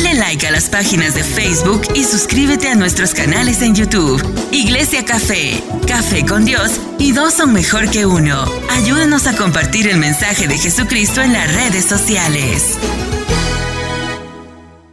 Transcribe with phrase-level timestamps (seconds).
[0.00, 4.22] Dale like a las páginas de Facebook y suscríbete a nuestros canales en YouTube.
[4.52, 8.44] Iglesia Café, Café con Dios y dos son mejor que uno.
[8.70, 12.78] Ayúdanos a compartir el mensaje de Jesucristo en las redes sociales.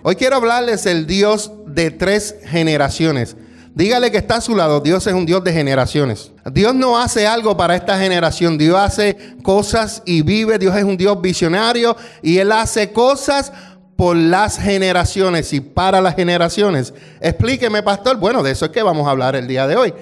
[0.01, 3.35] Hoy quiero hablarles del Dios de tres generaciones.
[3.75, 6.31] Dígale que está a su lado, Dios es un Dios de generaciones.
[6.51, 10.97] Dios no hace algo para esta generación, Dios hace cosas y vive, Dios es un
[10.97, 13.51] Dios visionario y Él hace cosas
[13.95, 16.93] por las generaciones y para las generaciones.
[17.21, 18.17] Explíqueme, pastor.
[18.17, 19.93] Bueno, de eso es que vamos a hablar el día de hoy.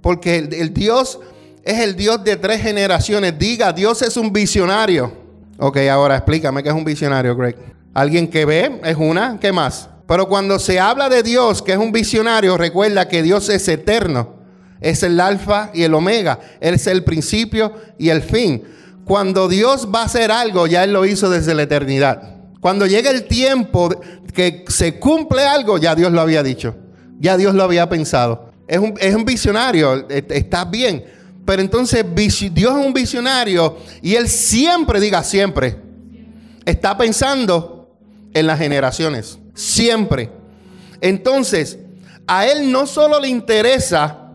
[0.00, 1.18] Porque el, Dios
[1.62, 3.38] es el Dios de tres generaciones.
[3.38, 5.12] Diga, Dios es un visionario.
[5.58, 7.56] Ok, ahora explícame qué es un visionario, Greg.
[7.92, 9.88] Alguien que ve es una, ¿qué más?
[10.06, 14.36] Pero cuando se habla de Dios, que es un visionario, recuerda que Dios es eterno.
[14.80, 16.38] Es el alfa y el omega.
[16.60, 18.62] Él es el principio y el fin.
[19.04, 22.35] Cuando Dios va a hacer algo, ya Él lo hizo desde la eternidad.
[22.60, 23.90] Cuando llega el tiempo
[24.32, 26.76] que se cumple algo, ya Dios lo había dicho.
[27.18, 28.50] Ya Dios lo había pensado.
[28.66, 31.04] Es un, es un visionario, está bien.
[31.44, 35.76] Pero entonces Dios es un visionario y Él siempre, diga siempre,
[36.64, 37.96] está pensando
[38.34, 39.38] en las generaciones.
[39.54, 40.30] Siempre.
[41.00, 41.78] Entonces,
[42.26, 44.25] a Él no solo le interesa,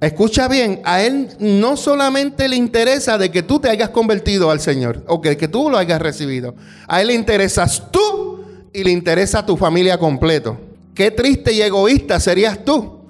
[0.00, 4.60] escucha bien, a Él no solamente le interesa de que tú te hayas convertido al
[4.60, 6.54] Señor, o que, tú lo hayas recibido.
[6.88, 10.58] A Él le interesas tú y le interesa a tu familia completo.
[10.94, 13.00] Qué triste y egoísta serías tú.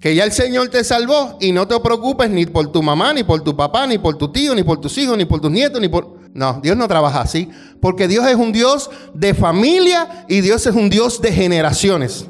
[0.00, 3.24] Que ya el Señor te salvó y no te preocupes ni por tu mamá, ni
[3.24, 5.80] por tu papá, ni por tu tío, ni por tus hijos, ni por tus nietos,
[5.80, 6.18] ni por...
[6.34, 7.48] No, Dios no trabaja así.
[7.80, 12.26] Porque Dios es un Dios de familia y Dios es un Dios de generaciones.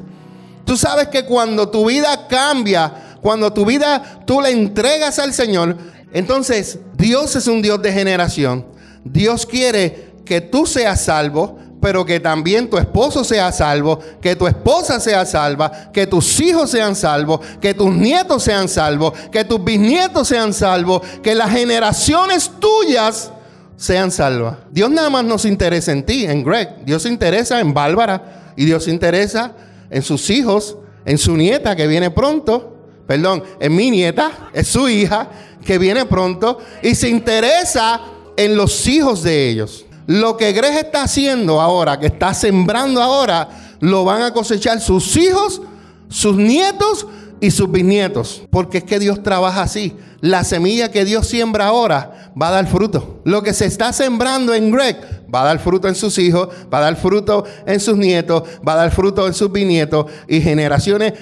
[0.65, 5.77] Tú sabes que cuando tu vida cambia, cuando tu vida tú le entregas al Señor,
[6.13, 8.67] entonces Dios es un Dios de generación.
[9.05, 14.47] Dios quiere que tú seas salvo, pero que también tu esposo sea salvo, que tu
[14.47, 19.63] esposa sea salva, que tus hijos sean salvos, que tus nietos sean salvos, que tus
[19.63, 23.31] bisnietos sean salvos, que las generaciones tuyas
[23.77, 24.57] sean salvas.
[24.71, 26.85] Dios nada más no se interesa en ti, en Greg.
[26.85, 29.53] Dios se interesa en Bárbara y Dios se interesa
[29.89, 32.78] en sus hijos, en su nieta que viene pronto.
[33.09, 35.31] Perdón, en mi nieta, es su hija
[35.65, 38.03] que viene pronto y se interesa
[38.37, 39.87] en los hijos de ellos.
[40.07, 43.49] Lo que Greg está haciendo ahora, que está sembrando ahora,
[43.81, 45.63] lo van a cosechar sus hijos,
[46.11, 47.07] sus nietos
[47.41, 48.43] y sus bisnietos.
[48.51, 49.97] Porque es que Dios trabaja así.
[50.21, 53.23] La semilla que Dios siembra ahora va a dar fruto.
[53.25, 56.79] Lo que se está sembrando en Greg va a dar fruto en sus hijos, va
[56.79, 61.15] a dar fruto en sus nietos, va a dar fruto en sus bisnietos y generaciones.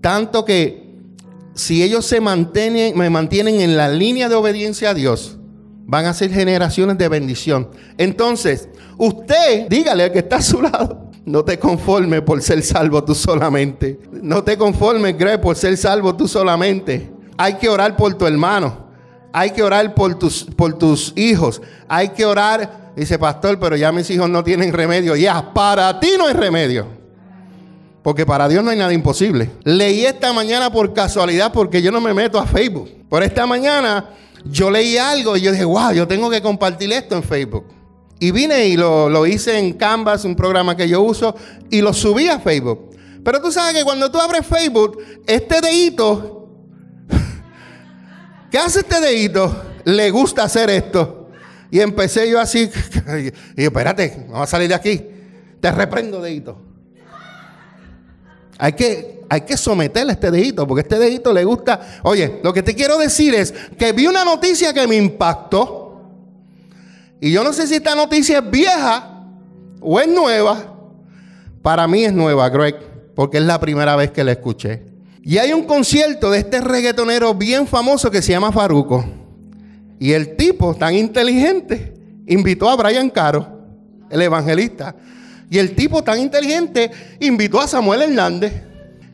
[0.00, 0.83] Tanto que
[1.54, 5.38] si ellos se mantienen, me mantienen en la línea de obediencia a Dios,
[5.86, 7.70] van a ser generaciones de bendición.
[7.96, 13.02] Entonces, usted, dígale al que está a su lado, no te conformes por ser salvo
[13.04, 13.98] tú solamente.
[14.12, 17.10] No te conformes, Greg, por ser salvo tú solamente.
[17.38, 18.84] Hay que orar por tu hermano.
[19.32, 21.62] Hay que orar por tus, por tus hijos.
[21.88, 25.16] Hay que orar, dice pastor, pero ya mis hijos no tienen remedio.
[25.16, 27.03] Ya, para ti no hay remedio.
[28.04, 29.50] Porque para Dios no hay nada imposible.
[29.64, 32.90] Leí esta mañana por casualidad porque yo no me meto a Facebook.
[33.08, 34.10] Por esta mañana
[34.44, 37.64] yo leí algo y yo dije, wow, yo tengo que compartir esto en Facebook.
[38.20, 41.34] Y vine y lo, lo, hice en Canvas, un programa que yo uso,
[41.70, 42.90] y lo subí a Facebook.
[43.24, 46.50] Pero tú sabes que cuando tú abres Facebook, este dedito,
[48.50, 49.64] ¿qué hace este dedito?
[49.84, 51.30] Le gusta hacer esto.
[51.70, 52.70] Y empecé yo así,
[53.56, 55.06] y yo, espérate, vamos a salir de aquí.
[55.58, 56.73] Te reprendo, dedito.
[58.58, 62.00] Hay que, hay que someterle a este dedito, porque este dedito le gusta.
[62.02, 66.02] Oye, lo que te quiero decir es que vi una noticia que me impactó.
[67.20, 69.24] Y yo no sé si esta noticia es vieja
[69.80, 70.74] o es nueva.
[71.62, 72.76] Para mí es nueva, Greg,
[73.14, 74.82] porque es la primera vez que la escuché.
[75.22, 79.04] Y hay un concierto de este reggaetonero bien famoso que se llama Faruco.
[79.98, 81.94] Y el tipo, tan inteligente,
[82.26, 83.60] invitó a Brian Caro,
[84.10, 84.94] el evangelista.
[85.50, 88.52] Y el tipo tan inteligente invitó a Samuel Hernández.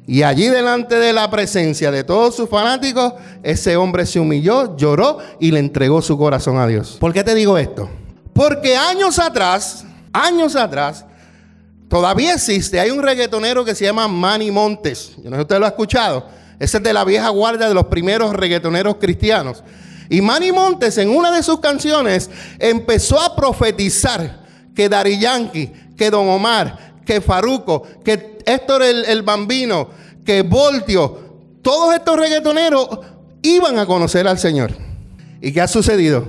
[0.06, 5.18] Y allí delante de la presencia de todos sus fanáticos, ese hombre se humilló, lloró
[5.38, 6.96] y le entregó su corazón a Dios.
[6.98, 7.88] ¿Por qué te digo esto?
[8.32, 11.04] Porque años atrás, años atrás,
[11.88, 15.12] todavía existe, hay un reggaetonero que se llama Manny Montes.
[15.18, 16.26] Yo no sé si usted lo ha escuchado.
[16.58, 19.62] Ese es de la vieja guardia de los primeros reggaetoneros cristianos.
[20.08, 22.28] Y Manny Montes en una de sus canciones
[22.58, 24.40] empezó a profetizar
[24.74, 29.90] que Dari Yankee, que Don Omar, que Faruco, que Héctor el, el Bambino,
[30.24, 31.18] que Voltio,
[31.60, 32.88] todos estos reggaetoneros
[33.42, 34.72] iban a conocer al Señor.
[35.42, 36.24] ¿Y qué ha sucedido?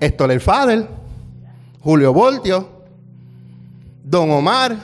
[0.00, 0.86] Héctor el Fader,
[1.80, 2.68] Julio Voltio,
[4.04, 4.76] Don Omar,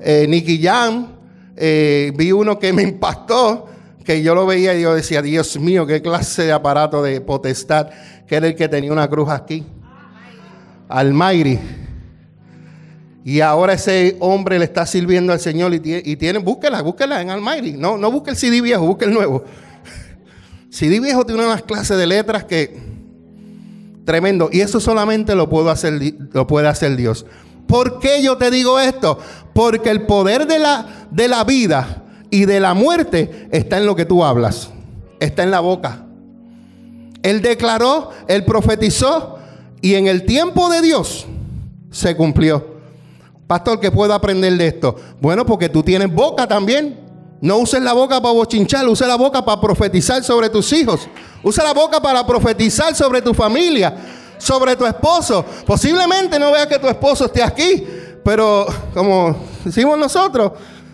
[0.00, 1.12] eh, Nicky Jam,
[1.56, 3.68] eh, vi uno que me impactó,
[4.04, 7.88] que yo lo veía y yo decía, Dios mío, qué clase de aparato de potestad,
[8.26, 9.64] que era el que tenía una cruz aquí.
[10.88, 11.86] Almighty.
[13.24, 17.20] Y ahora ese hombre le está sirviendo al Señor y tiene, y tiene búsquela, búsquela
[17.20, 17.72] en Almighty.
[17.72, 19.44] No, no busque el CD viejo, busque el nuevo.
[20.70, 22.90] CD viejo tiene unas clases de letras que
[24.04, 24.48] tremendo.
[24.52, 26.00] Y eso solamente lo, puedo hacer,
[26.32, 27.26] lo puede hacer Dios.
[27.66, 29.18] ¿Por qué yo te digo esto?
[29.52, 33.94] Porque el poder de la, de la vida y de la muerte está en lo
[33.94, 34.70] que tú hablas.
[35.20, 36.06] Está en la boca.
[37.22, 39.38] Él declaró, él profetizó
[39.82, 41.26] y en el tiempo de Dios
[41.90, 42.69] se cumplió.
[43.50, 44.94] Pastor, ¿qué puedo aprender de esto?
[45.20, 47.00] Bueno, porque tú tienes boca también.
[47.40, 51.08] No uses la boca para bochinchar, usa la boca para profetizar sobre tus hijos.
[51.42, 53.92] Usa la boca para profetizar sobre tu familia,
[54.38, 55.44] sobre tu esposo.
[55.66, 57.84] Posiblemente no veas que tu esposo esté aquí,
[58.24, 60.52] pero como decimos nosotros,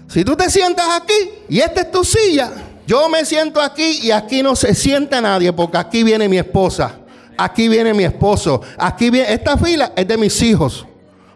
[0.09, 2.51] si tú te sientas aquí y esta es tu silla,
[2.87, 7.01] yo me siento aquí y aquí no se sienta nadie porque aquí viene mi esposa,
[7.37, 10.87] aquí viene mi esposo, aquí viene, esta fila es de mis hijos.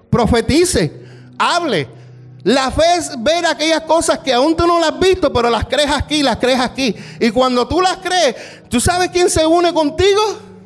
[0.08, 1.10] Profetice,
[1.41, 1.89] hable.
[2.43, 5.67] La fe es ver aquellas cosas que aún tú no las has visto, pero las
[5.67, 6.95] crees aquí, las crees aquí.
[7.19, 8.37] Y cuando tú las crees,
[8.69, 10.21] ¿tú sabes quién se une contigo?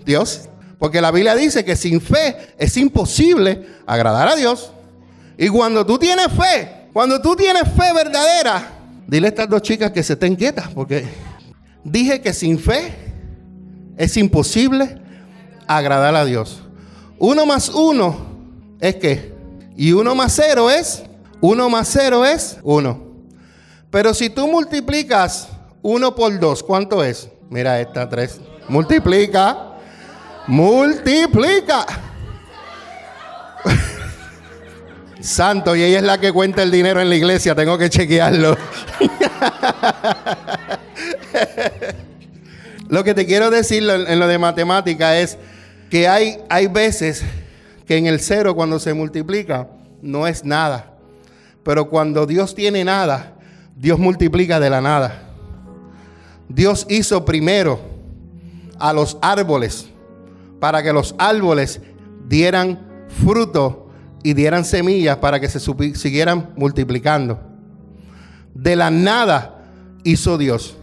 [0.05, 0.49] Dios.
[0.79, 4.71] Porque la Biblia dice que sin fe es imposible agradar a Dios.
[5.37, 8.71] Y cuando tú tienes fe, cuando tú tienes fe verdadera,
[9.07, 11.05] dile a estas dos chicas que se estén quietas, porque
[11.83, 12.95] dije que sin fe
[13.97, 15.01] es imposible
[15.67, 16.61] agradar a Dios.
[17.19, 18.17] Uno más uno
[18.81, 19.34] es que,
[19.77, 21.05] y uno más cero es
[21.45, 23.05] 1 más 0 es 1.
[23.91, 25.51] Pero si tú multiplicas
[25.83, 27.29] 1 por 2, ¿cuánto es?
[27.51, 28.41] Mira esta 3.
[28.69, 29.75] Multiplica.
[30.47, 31.85] Multiplica.
[35.21, 38.57] Santo, y ella es la que cuenta el dinero en la iglesia, tengo que chequearlo.
[42.89, 45.37] lo que te quiero decir en lo de matemática es
[45.91, 47.23] que hay, hay veces
[47.87, 49.69] que en el cero cuando se multiplica
[50.03, 50.93] no es nada.
[51.63, 53.35] Pero cuando Dios tiene nada,
[53.77, 55.23] Dios multiplica de la nada.
[56.49, 57.81] Dios hizo primero
[58.79, 59.89] a los árboles
[60.61, 61.81] para que los árboles
[62.29, 63.89] dieran fruto
[64.23, 65.61] y dieran semillas para que se
[65.95, 67.41] siguieran multiplicando.
[68.55, 69.63] De la nada
[70.05, 70.77] hizo Dios.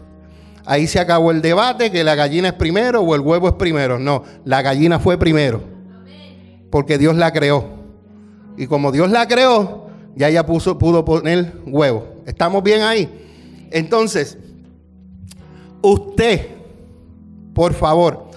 [0.64, 3.98] Ahí se acabó el debate que la gallina es primero o el huevo es primero.
[3.98, 5.62] No, la gallina fue primero.
[6.72, 7.66] Porque Dios la creó.
[8.56, 12.14] Y como Dios la creó, ya ella puso, pudo poner huevo.
[12.24, 13.68] ¿Estamos bien ahí?
[13.70, 14.38] Entonces,
[15.82, 16.48] usted,
[17.52, 18.30] por favor,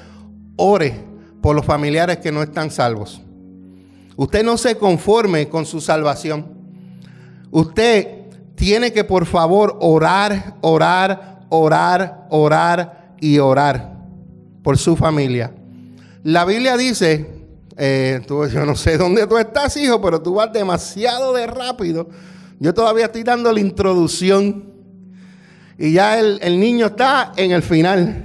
[0.57, 0.95] ore
[1.41, 3.21] por los familiares que no están salvos.
[4.17, 6.45] Usted no se conforme con su salvación.
[7.51, 13.95] Usted tiene que, por favor, orar, orar, orar, orar y orar
[14.61, 15.53] por su familia.
[16.23, 17.34] La Biblia dice
[17.77, 22.07] eh, yo no sé dónde tú estás, hijo, pero tú vas demasiado de rápido.
[22.59, 24.73] Yo todavía estoy dando la introducción.
[25.77, 28.23] Y ya el, niño está en el final.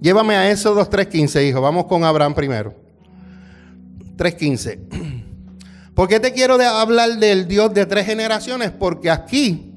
[0.00, 1.60] Llévame a eso 3.15, hijo.
[1.60, 2.74] Vamos con Abraham primero.
[4.16, 4.78] 3.15.
[5.94, 8.70] ¿Por qué te quiero hablar del Dios de tres generaciones?
[8.70, 9.70] Porque aquí,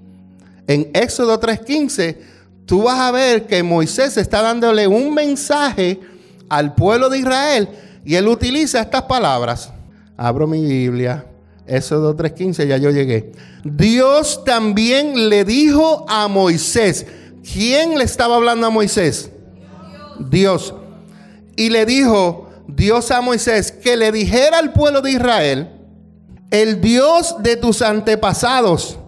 [0.67, 2.17] en Éxodo 3.15,
[2.65, 6.00] tú vas a ver que Moisés está dándole un mensaje
[6.48, 7.69] al pueblo de Israel
[8.05, 9.71] y él utiliza estas palabras.
[10.15, 11.25] Abro mi Biblia.
[11.67, 13.31] Éxodo 3.15, ya yo llegué.
[13.63, 17.07] Dios también le dijo a Moisés.
[17.51, 19.31] ¿Quién le estaba hablando a Moisés?
[20.19, 20.75] Dios.
[21.55, 25.71] Y le dijo Dios a Moisés que le dijera al pueblo de Israel,
[26.51, 29.00] el Dios de tus antepasados,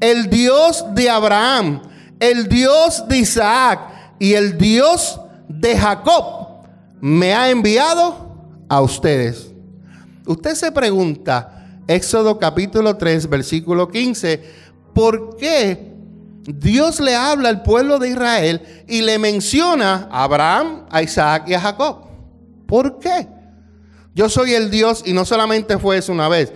[0.00, 1.82] el Dios de Abraham,
[2.20, 3.80] el Dios de Isaac
[4.18, 6.64] y el Dios de Jacob,
[7.00, 8.25] me ha enviado
[8.68, 9.52] a ustedes.
[10.26, 14.42] Usted se pregunta, Éxodo capítulo 3, versículo 15,
[14.92, 15.94] ¿por qué
[16.42, 21.54] Dios le habla al pueblo de Israel y le menciona a Abraham, a Isaac y
[21.54, 22.06] a Jacob?
[22.66, 23.28] ¿Por qué?
[24.14, 26.52] Yo soy el Dios y no solamente fue eso una vez,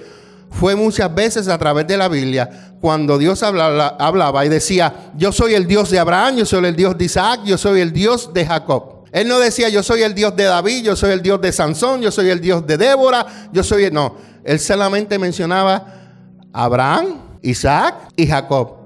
[0.50, 5.31] fue muchas veces a través de la Biblia cuando Dios hablaba, hablaba y decía, yo
[5.33, 8.33] soy el Dios de Abraham, yo soy el Dios de Isaac, yo soy el Dios
[8.33, 9.00] de Jacob.
[9.12, 12.00] Él no decía, yo soy el Dios de David, yo soy el Dios de Sansón,
[12.00, 13.90] yo soy el Dios de Débora, yo soy.
[13.90, 15.87] No, él solamente mencionaba
[16.52, 18.76] Abraham, Isaac y Jacob.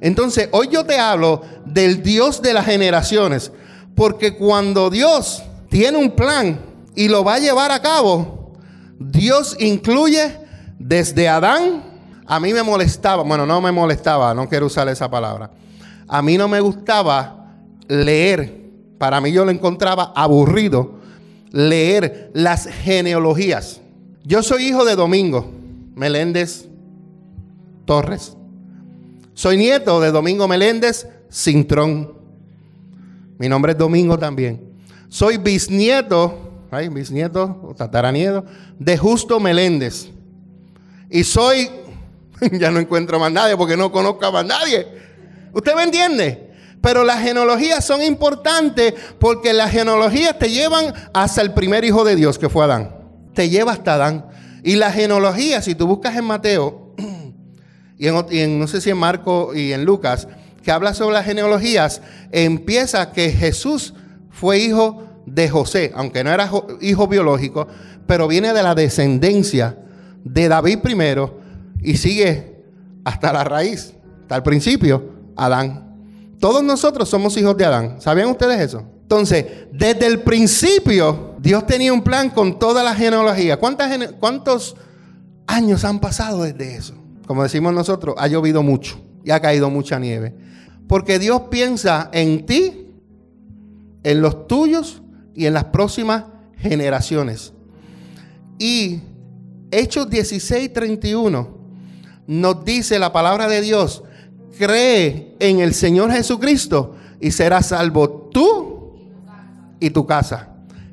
[0.00, 3.52] Entonces, hoy yo te hablo del Dios de las generaciones,
[3.94, 6.60] porque cuando Dios tiene un plan
[6.94, 8.52] y lo va a llevar a cabo,
[8.98, 10.40] Dios incluye
[10.78, 11.82] Desde Adán,
[12.26, 15.50] a mí me molestaba, bueno, no me molestaba, no quiero usar esa palabra.
[16.08, 17.54] A mí no me gustaba
[17.88, 18.63] leer,
[19.04, 20.92] para mí yo lo encontraba aburrido,
[21.50, 23.82] leer las genealogías.
[24.24, 25.52] Yo soy hijo de Domingo
[25.94, 26.64] Meléndez
[27.84, 28.34] Torres.
[29.34, 32.14] Soy nieto de Domingo Meléndez Cintrón.
[33.36, 34.72] Mi nombre es Domingo también.
[35.10, 38.46] Soy bisnieto, ay, bisnieto o tataranieto
[38.78, 40.08] de Justo Meléndez.
[41.10, 41.68] Y soy,
[42.52, 44.86] ya no encuentro más nadie porque no conozco a más nadie.
[45.52, 46.43] ¿Usted me entiende?
[46.84, 52.14] Pero las genealogías son importantes porque las genealogías te llevan hasta el primer hijo de
[52.14, 52.94] Dios que fue Adán.
[53.32, 54.26] Te lleva hasta Adán.
[54.62, 56.94] Y la genealogía, si tú buscas en Mateo,
[57.98, 60.28] y en, no sé si en Marco y en Lucas,
[60.62, 63.94] que habla sobre las genealogías, empieza que Jesús
[64.28, 66.50] fue hijo de José, aunque no era
[66.82, 67.66] hijo biológico,
[68.06, 69.78] pero viene de la descendencia
[70.22, 71.40] de David primero
[71.82, 72.62] y sigue
[73.04, 75.93] hasta la raíz, hasta el principio, Adán.
[76.44, 78.02] Todos nosotros somos hijos de Adán.
[78.02, 78.84] ¿Sabían ustedes eso?
[79.00, 83.56] Entonces, desde el principio, Dios tenía un plan con toda la genealogía.
[83.56, 84.76] ¿Cuántos
[85.46, 86.94] años han pasado desde eso?
[87.26, 90.34] como decimos nosotros, ha llovido mucho y ha caído mucha nieve.
[90.86, 92.90] Porque Dios piensa en ti,
[94.02, 95.00] en los tuyos
[95.34, 96.24] y en las próximas
[96.58, 97.54] generaciones.
[98.58, 99.00] Y
[99.70, 101.48] Hechos 16, 31
[102.26, 104.02] nos dice la palabra de Dios,
[104.58, 108.92] cree en el Señor Jesucristo y serás salvo tú
[109.80, 110.48] y tu casa.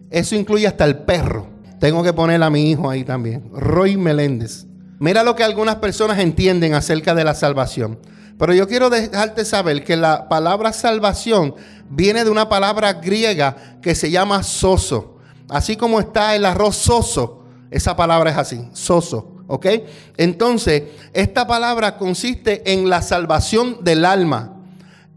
[0.09, 1.47] Eso incluye hasta el perro.
[1.79, 4.65] Tengo que poner a mi hijo ahí también, Roy Meléndez.
[4.99, 7.97] Mira lo que algunas personas entienden acerca de la salvación.
[8.37, 11.55] Pero yo quiero dejarte saber que la palabra salvación
[11.89, 15.17] viene de una palabra griega que se llama soso.
[15.49, 19.40] Así como está el arroz soso, esa palabra es así, soso.
[19.51, 19.67] ¿Ok?
[20.15, 24.53] Entonces, esta palabra consiste en la salvación del alma,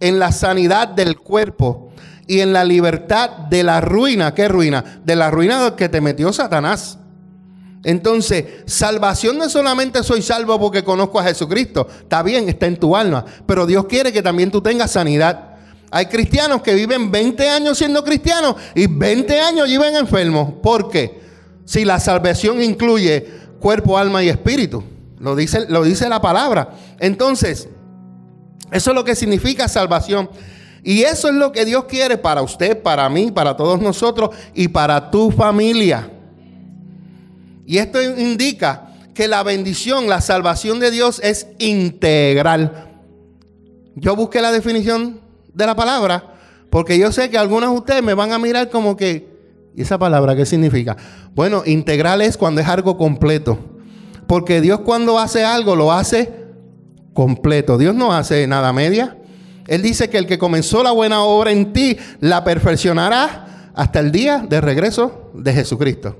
[0.00, 1.93] en la sanidad del cuerpo
[2.26, 4.35] y en la libertad de la ruina.
[4.35, 5.00] ¿Qué ruina?
[5.05, 6.99] De la ruina que te metió Satanás.
[7.85, 11.87] Entonces, salvación no solamente soy salvo porque conozco a Jesucristo.
[12.00, 13.25] Está bien, está en tu alma.
[13.47, 15.50] Pero Dios quiere que también tú tengas sanidad.
[15.93, 20.55] Hay cristianos que viven 20 años siendo cristianos y 20 años viven enfermos.
[20.61, 21.23] ¿Por qué?
[21.64, 24.85] Si la salvación incluye cuerpo, alma y espíritu.
[25.18, 26.75] Lo dice, lo dice la palabra.
[27.00, 27.66] Entonces,
[28.71, 30.28] eso es lo que significa salvación.
[30.83, 34.68] Y eso es lo que Dios quiere para usted, para mí, para todos nosotros y
[34.68, 36.11] para tu familia.
[37.64, 42.90] Y esto indica que la bendición, la salvación de Dios es integral.
[43.94, 45.23] Yo busqué la definición
[45.54, 46.35] de la palabra
[46.68, 49.34] porque yo sé que algunos de ustedes me van a mirar como que,
[49.76, 50.97] ¿y esa palabra qué significa?
[51.35, 53.59] Bueno, integral es cuando es algo completo.
[54.26, 56.33] Porque Dios cuando hace algo lo hace
[57.12, 57.78] completo.
[57.78, 59.19] Dios no hace nada media.
[59.66, 64.12] Él dice que el que comenzó la buena obra en ti la perfeccionará hasta el
[64.12, 66.16] día de regreso de Jesucristo.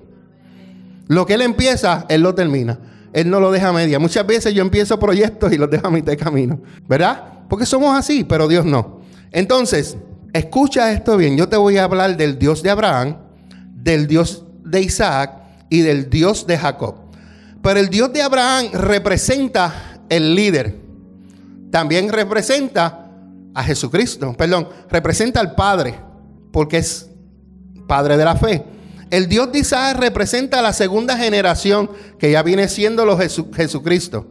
[1.09, 2.79] Lo que Él empieza, Él lo termina.
[3.13, 3.99] Él no lo deja media.
[3.99, 6.61] Muchas veces yo empiezo proyectos y los dejo a mitad de camino.
[6.89, 7.45] ¿Verdad?
[7.49, 9.01] Porque somos así, pero Dios no.
[9.31, 9.97] Entonces,
[10.33, 11.37] escucha esto bien.
[11.37, 13.19] Yo te voy a hablar del Dios de Abraham,
[13.85, 16.97] del Dios de Isaac y del Dios de Jacob.
[17.63, 20.81] Pero el Dios de Abraham representa el líder.
[21.71, 23.11] También representa
[23.55, 24.35] a Jesucristo.
[24.37, 25.95] Perdón, representa al Padre,
[26.51, 27.11] porque es
[27.87, 28.65] Padre de la fe.
[29.11, 34.27] El Dios de Isaac representa a la segunda generación que ya viene siendo los Jesucristo.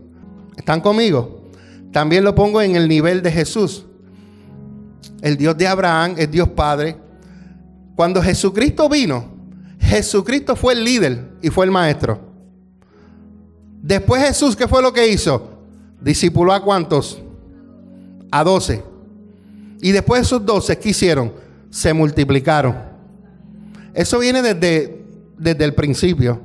[0.58, 1.52] ¿Están conmigo?
[1.92, 3.86] También lo pongo en el nivel de Jesús.
[5.22, 6.98] El Dios de Abraham es Dios Padre.
[7.96, 9.33] Cuando Jesucristo vino,
[9.84, 12.20] Jesucristo fue el líder y fue el maestro.
[13.82, 15.60] Después Jesús, ¿qué fue lo que hizo?
[16.02, 17.22] Discipuló a cuántos?
[18.32, 18.84] A doce.
[19.82, 21.34] Y después esos doce, ¿qué hicieron?
[21.70, 22.76] Se multiplicaron.
[23.94, 25.06] Eso viene desde,
[25.38, 26.42] desde el principio.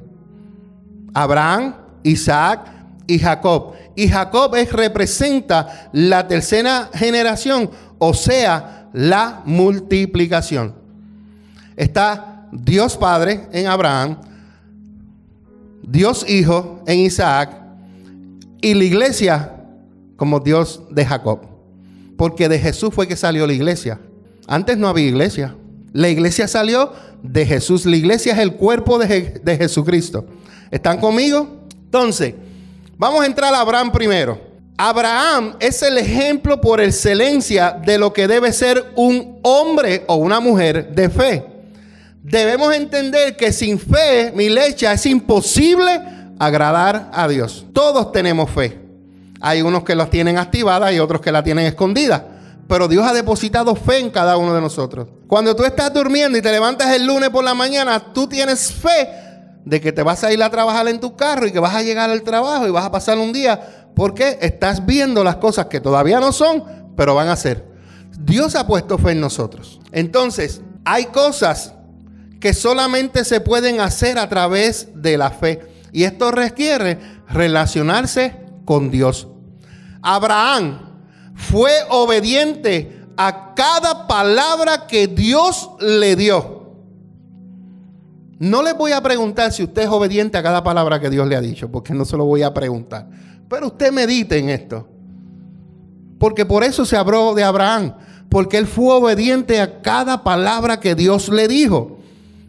[1.14, 2.66] Abraham, Isaac
[3.06, 3.74] y Jacob.
[3.94, 10.74] Y Jacob es, representa la tercera generación, o sea, la multiplicación.
[11.76, 14.18] Está Dios Padre en Abraham,
[15.82, 17.50] Dios Hijo en Isaac
[18.60, 19.54] y la iglesia
[20.16, 21.40] como Dios de Jacob.
[22.16, 24.00] Porque de Jesús fue que salió la iglesia.
[24.46, 25.54] Antes no había iglesia.
[25.92, 27.86] La iglesia salió de Jesús.
[27.86, 30.26] La iglesia es el cuerpo de, Jesucristo.
[30.70, 31.64] ¿Están conmigo?
[31.84, 32.34] Entonces,
[32.96, 34.40] vamos a entrar a Abraham primero.
[34.76, 40.40] Abraham es el ejemplo por excelencia de lo que debe ser un hombre o una
[40.40, 41.57] mujer de fe.
[42.30, 46.00] Debemos entender que sin fe, mi leche, es imposible
[46.38, 47.66] agradar a Dios.
[47.72, 48.78] Todos tenemos fe.
[49.40, 52.26] Hay unos que las tienen activadas y otros que la tienen escondida.
[52.68, 55.08] Pero Dios ha depositado fe en cada uno de nosotros.
[55.26, 59.08] Cuando tú estás durmiendo y te levantas el lunes por la mañana, tú tienes fe
[59.64, 61.82] de que te vas a ir a trabajar en tu carro y que vas a
[61.82, 65.80] llegar al trabajo y vas a pasar un día porque estás viendo las cosas que
[65.80, 66.62] todavía no son,
[66.94, 67.66] pero van a ser.
[68.20, 69.80] Dios ha puesto fe en nosotros.
[69.92, 71.72] Entonces, hay cosas
[72.40, 75.60] que solamente se pueden hacer a través de la fe.
[75.92, 79.28] Y esto requiere relacionarse con Dios.
[80.02, 80.80] Abraham
[81.34, 86.58] fue obediente a cada palabra que Dios le dio.
[88.38, 91.34] No les voy a preguntar si usted es obediente a cada palabra que Dios le
[91.34, 93.08] ha dicho, porque no se lo voy a preguntar.
[93.48, 94.88] Pero usted medite en esto.
[96.18, 97.94] Porque por eso se habló de Abraham,
[98.28, 101.97] porque él fue obediente a cada palabra que Dios le dijo.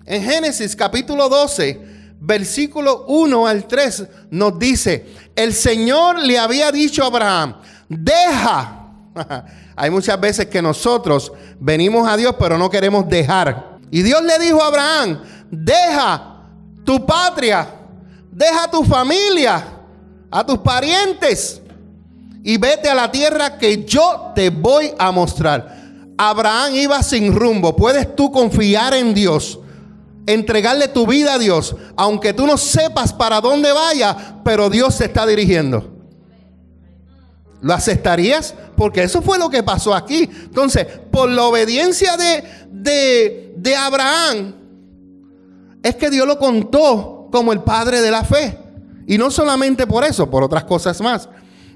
[0.09, 1.79] En Génesis capítulo 12,
[2.19, 7.55] versículo 1 al 3 nos dice, el Señor le había dicho a Abraham,
[7.87, 8.79] deja
[9.75, 13.77] Hay muchas veces que nosotros venimos a Dios pero no queremos dejar.
[13.91, 16.43] Y Dios le dijo a Abraham, deja
[16.83, 17.67] tu patria,
[18.31, 19.63] deja tu familia,
[20.29, 21.61] a tus parientes
[22.43, 25.77] y vete a la tierra que yo te voy a mostrar.
[26.17, 27.75] Abraham iba sin rumbo.
[27.75, 29.59] Puedes tú confiar en Dios,
[30.33, 35.05] entregarle tu vida a Dios, aunque tú no sepas para dónde vaya, pero Dios se
[35.05, 35.99] está dirigiendo.
[37.61, 38.53] ¿Lo aceptarías?
[38.77, 40.29] Porque eso fue lo que pasó aquí.
[40.43, 44.53] Entonces, por la obediencia de, de, Abraham,
[45.81, 48.57] es que Dios lo contó como el padre de la fe.
[49.07, 51.27] Y no solamente por eso, por otras cosas más.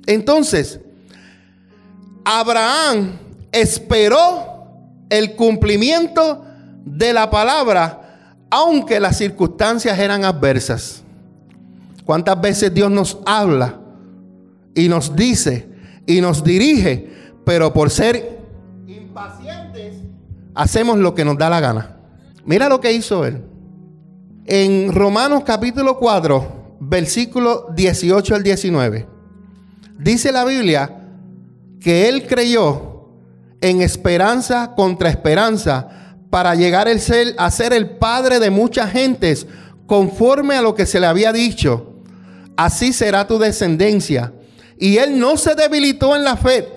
[0.06, 0.80] Entonces,
[2.24, 3.18] Abraham
[3.52, 4.68] esperó
[5.10, 6.46] el cumplimiento
[6.86, 8.13] de la palabra,
[8.56, 11.02] aunque las circunstancias eran adversas.
[12.06, 13.80] ¿Cuántas veces Dios nos habla
[14.76, 15.68] y nos dice,
[16.06, 18.38] y nos dirige, pero por ser
[18.86, 19.96] impacientes
[20.54, 21.98] hacemos lo que nos da la gana.
[22.46, 23.42] Mira lo que hizo él.
[24.46, 29.08] En Romanos capítulo 4, versículo 18 al 19,
[29.98, 30.96] dice la Biblia
[31.80, 33.08] que él creyó
[33.62, 36.03] en esperanza contra esperanza
[36.34, 39.46] para llegar a ser, el padre de muchas gentes
[39.86, 41.94] conforme a lo que se le había dicho.
[42.58, 44.34] Así será tu descendencia.
[44.80, 46.68] Y él no se debilitó en la fe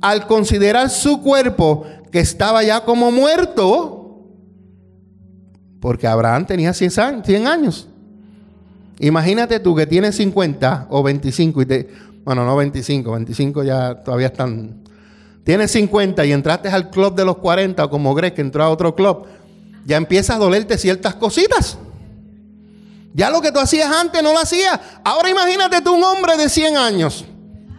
[0.00, 4.30] al considerar su cuerpo que estaba ya como muerto.
[5.78, 7.88] Porque Abraham tenía 100 años.
[8.98, 11.88] Imagínate tú que tienes 50 o 25 y te...
[12.24, 14.81] Bueno, no 25, 25 ya todavía están...
[15.44, 18.70] Tienes 50 y entraste al club de los 40 o como Greg que entró a
[18.70, 19.26] otro club.
[19.84, 21.78] Ya empieza a dolerte ciertas cositas.
[23.14, 24.78] Ya lo que tú hacías antes no lo hacías.
[25.04, 27.24] Ahora imagínate tú un hombre de 100 años.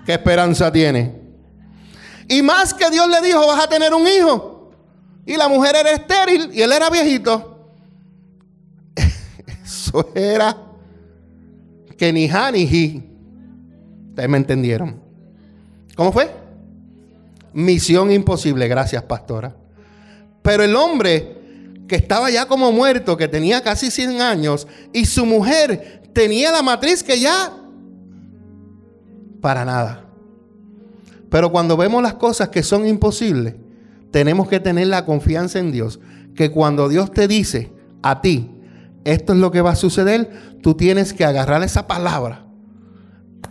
[0.06, 1.22] ¿Qué esperanza tiene?
[2.28, 4.72] Y más que Dios le dijo, vas a tener un hijo.
[5.26, 7.70] Y la mujer era estéril y él era viejito.
[9.64, 10.58] Eso era
[11.98, 13.10] que ni ja ni ji.
[14.10, 15.02] Ustedes me entendieron.
[15.96, 16.43] ¿Cómo fue?
[17.54, 19.56] Misión imposible, gracias pastora.
[20.42, 21.42] Pero el hombre
[21.88, 26.62] que estaba ya como muerto, que tenía casi 100 años, y su mujer tenía la
[26.62, 27.54] matriz que ya
[29.42, 30.06] para nada.
[31.30, 33.56] Pero cuando vemos las cosas que son imposibles,
[34.12, 36.00] tenemos que tener la confianza en Dios,
[36.36, 38.52] que cuando Dios te dice a ti,
[39.04, 42.46] esto es lo que va a suceder, tú tienes que agarrar esa palabra,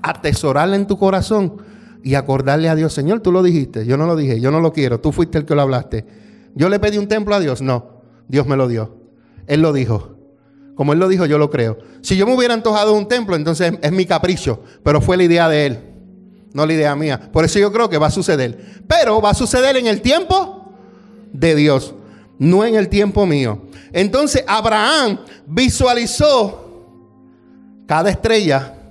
[0.02, 1.62] atesorarla en tu corazón
[2.02, 4.72] y acordarle a Dios, Señor, tú lo dijiste, yo no lo dije, yo no lo
[4.72, 6.04] quiero, tú fuiste el que lo hablaste.
[6.54, 8.96] Yo le pedí un templo a Dios, no, Dios me lo dio.
[9.46, 10.16] Él lo dijo.
[10.74, 11.78] Como él lo dijo, yo lo creo.
[12.00, 15.48] Si yo me hubiera antojado un templo, entonces es mi capricho, pero fue la idea
[15.48, 15.78] de él,
[16.54, 17.30] no la idea mía.
[17.32, 18.82] Por eso yo creo que va a suceder.
[18.88, 20.72] Pero va a suceder en el tiempo
[21.32, 21.94] de Dios,
[22.38, 23.62] no en el tiempo mío.
[23.92, 26.86] Entonces Abraham visualizó
[27.86, 28.81] cada estrella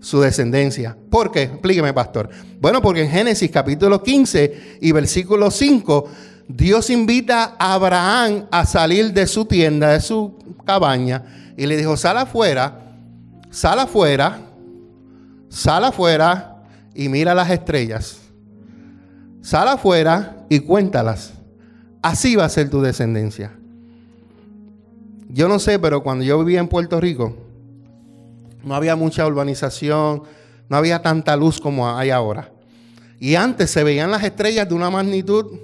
[0.00, 0.96] su descendencia.
[1.10, 1.42] ¿Por qué?
[1.42, 2.30] Explíqueme, pastor.
[2.60, 6.08] Bueno, porque en Génesis capítulo 15 y versículo 5
[6.52, 11.96] Dios invita a Abraham a salir de su tienda, de su cabaña, y le dijo,
[11.96, 12.96] sal afuera,
[13.50, 14.40] sal afuera,
[15.48, 18.18] sal afuera y mira las estrellas.
[19.42, 21.34] Sal afuera y cuéntalas.
[22.02, 23.52] Así va a ser tu descendencia.
[25.28, 27.36] Yo no sé, pero cuando yo vivía en Puerto Rico,
[28.64, 30.22] no había mucha urbanización,
[30.68, 32.52] no había tanta luz como hay ahora.
[33.18, 35.58] Y antes se veían las estrellas de una magnitud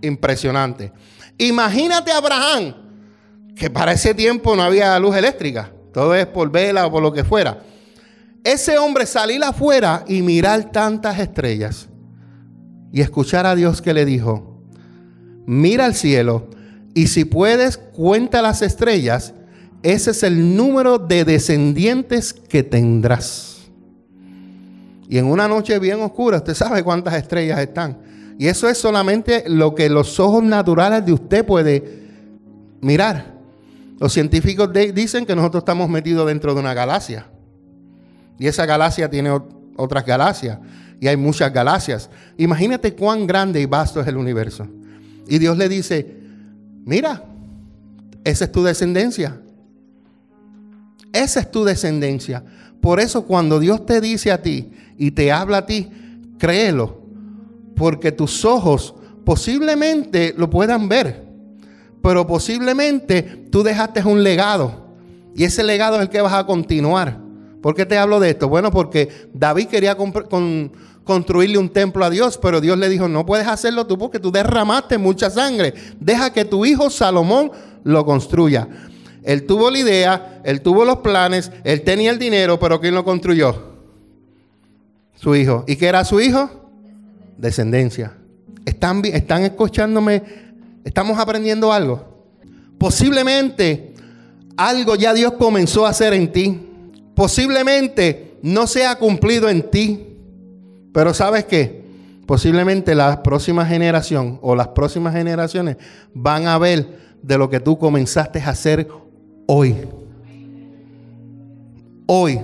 [0.00, 0.92] impresionante.
[1.38, 2.74] Imagínate a Abraham,
[3.56, 7.12] que para ese tiempo no había luz eléctrica, todo es por vela o por lo
[7.12, 7.62] que fuera.
[8.44, 11.88] ese hombre salir afuera y mirar tantas estrellas
[12.92, 14.62] y escuchar a Dios que le dijo,
[15.46, 16.48] mira al cielo
[16.94, 19.32] y si puedes cuenta las estrellas,
[19.82, 23.52] ese es el número de descendientes que tendrás.
[25.08, 27.98] Y en una noche bien oscura, usted sabe cuántas estrellas están.
[28.38, 32.00] Y eso es solamente lo que los ojos naturales de usted puede
[32.80, 33.34] mirar.
[33.98, 37.26] Los científicos dicen que nosotros estamos metidos dentro de una galaxia.
[38.38, 39.30] Y esa galaxia tiene
[39.76, 40.58] otras galaxias.
[40.98, 42.08] Y hay muchas galaxias.
[42.38, 44.66] Imagínate cuán grande y vasto es el universo.
[45.28, 46.16] Y Dios le dice,
[46.86, 47.24] mira,
[48.24, 49.41] esa es tu descendencia.
[51.12, 52.44] Esa es tu descendencia.
[52.80, 55.90] Por eso cuando Dios te dice a ti y te habla a ti,
[56.38, 57.00] créelo.
[57.76, 58.94] Porque tus ojos
[59.24, 61.24] posiblemente lo puedan ver.
[62.02, 64.88] Pero posiblemente tú dejaste un legado.
[65.34, 67.20] Y ese legado es el que vas a continuar.
[67.62, 68.48] ¿Por qué te hablo de esto?
[68.48, 69.96] Bueno, porque David quería
[71.04, 74.32] construirle un templo a Dios, pero Dios le dijo, no puedes hacerlo tú porque tú
[74.32, 75.72] derramaste mucha sangre.
[76.00, 77.52] Deja que tu hijo Salomón
[77.84, 78.68] lo construya.
[79.24, 83.04] Él tuvo la idea, él tuvo los planes, él tenía el dinero, pero ¿quién lo
[83.04, 83.72] construyó?
[85.14, 85.64] Su hijo.
[85.66, 86.50] ¿Y qué era su hijo?
[87.38, 88.14] Descendencia.
[88.64, 90.22] ¿Están, están escuchándome?
[90.84, 92.24] ¿Estamos aprendiendo algo?
[92.78, 93.94] Posiblemente
[94.56, 96.68] algo ya Dios comenzó a hacer en ti
[97.14, 100.16] posiblemente no se ha cumplido en ti,
[100.92, 101.82] pero sabes qué?
[102.26, 105.76] Posiblemente la próxima generación o las próximas generaciones
[106.14, 108.88] van a ver de lo que tú comenzaste a hacer
[109.46, 109.76] hoy.
[112.06, 112.40] Hoy.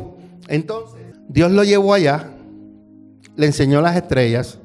[0.49, 2.31] Entonces, Dios lo llevó allá,
[3.37, 4.59] le enseñó las estrellas,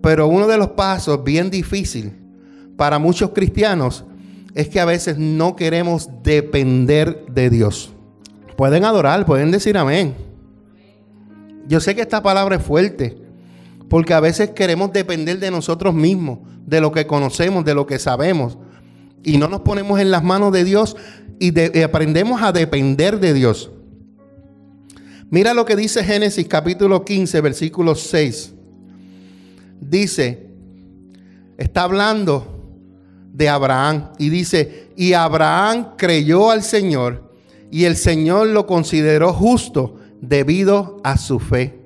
[0.00, 2.12] pero uno de los pasos bien difícil
[2.76, 4.04] para muchos cristianos
[4.54, 7.92] es que a veces no queremos depender de Dios.
[8.56, 10.14] Pueden adorar, pueden decir amén.
[11.66, 13.16] Yo sé que esta palabra es fuerte,
[13.88, 17.98] porque a veces queremos depender de nosotros mismos, de lo que conocemos, de lo que
[17.98, 18.58] sabemos,
[19.22, 20.96] y no nos ponemos en las manos de Dios
[21.38, 23.70] y, aprendemos a depender de Dios.
[25.30, 28.52] Mira lo que dice Génesis capítulo 15, versículo 6.
[29.80, 30.46] Dice,
[31.58, 32.62] está hablando
[33.32, 37.32] de Abraham y dice, y Abraham creyó al Señor
[37.70, 41.83] y el Señor lo consideró justo debido a su fe.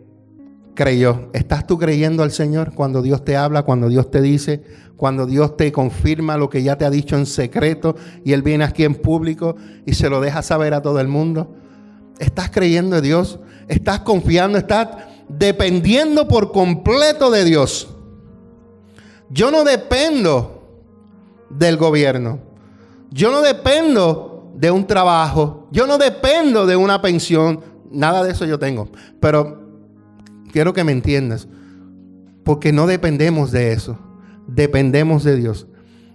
[0.79, 1.29] Creyó.
[1.33, 4.63] ¿Estás tú creyendo al Señor cuando Dios te habla, cuando Dios te dice,
[4.97, 8.63] cuando Dios te confirma lo que ya te ha dicho en secreto y Él viene
[8.63, 11.53] aquí en público y se lo deja saber a todo el mundo?
[12.21, 13.41] ¿Estás creyendo en Dios?
[13.67, 14.57] ¿Estás confiando?
[14.57, 14.91] ¿Estás
[15.29, 17.89] dependiendo por completo de Dios?
[19.31, 20.63] Yo no dependo
[21.51, 22.39] del gobierno.
[23.11, 28.45] Yo no dependo de un trabajo, yo no dependo de una pensión, nada de eso
[28.45, 28.89] yo tengo.
[29.19, 29.68] Pero
[30.53, 31.49] quiero que me entiendas,
[32.45, 33.99] porque no dependemos de eso,
[34.47, 35.67] dependemos de Dios.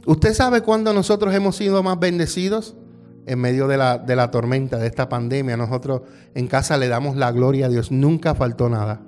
[0.05, 2.75] ¿Usted sabe cuándo nosotros hemos sido más bendecidos?
[3.25, 6.01] En medio de la, de la tormenta, de esta pandemia, nosotros
[6.35, 8.99] en casa le damos la gloria a Dios, nunca faltó nada.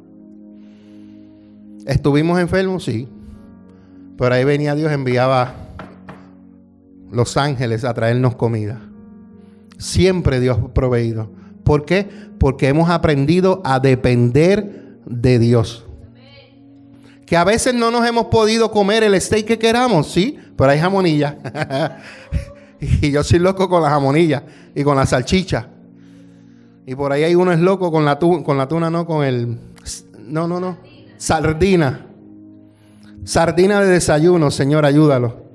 [1.86, 2.86] ¿Estuvimos enfermos?
[2.86, 3.10] Sí.
[4.18, 5.54] Pero ahí venía Dios, enviaba
[7.12, 8.82] los ángeles a traernos comida.
[9.78, 11.30] Siempre Dios ha proveído.
[11.64, 12.08] ¿Por qué?
[12.40, 15.86] Porque hemos aprendido a depender de Dios.
[17.26, 20.80] Que a veces no nos hemos podido comer el steak que queramos, sí, pero hay
[20.80, 21.38] jamonilla.
[22.80, 24.44] y yo soy loco con la jamonilla
[24.76, 25.70] y con la salchicha.
[26.86, 29.58] Y por ahí hay uno es loco con la, con la tuna, no con el...
[30.20, 30.78] No, no, no.
[31.18, 32.06] Sardina.
[33.24, 35.46] Sardina de desayuno, Señor, ayúdalo.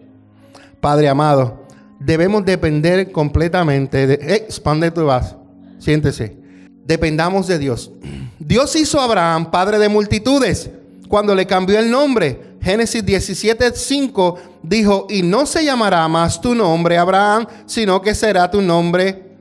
[0.81, 1.67] Padre amado,
[2.01, 4.15] debemos depender completamente de...
[4.15, 5.37] Eh, expande tu vas.
[5.79, 6.37] Siéntese.
[6.85, 7.93] Dependamos de Dios.
[8.41, 10.71] Dios hizo a Abraham padre de multitudes
[11.09, 12.57] cuando le cambió el nombre.
[12.63, 18.63] Génesis 17:5 dijo, y no se llamará más tu nombre Abraham, sino que será tu
[18.63, 19.37] nombre,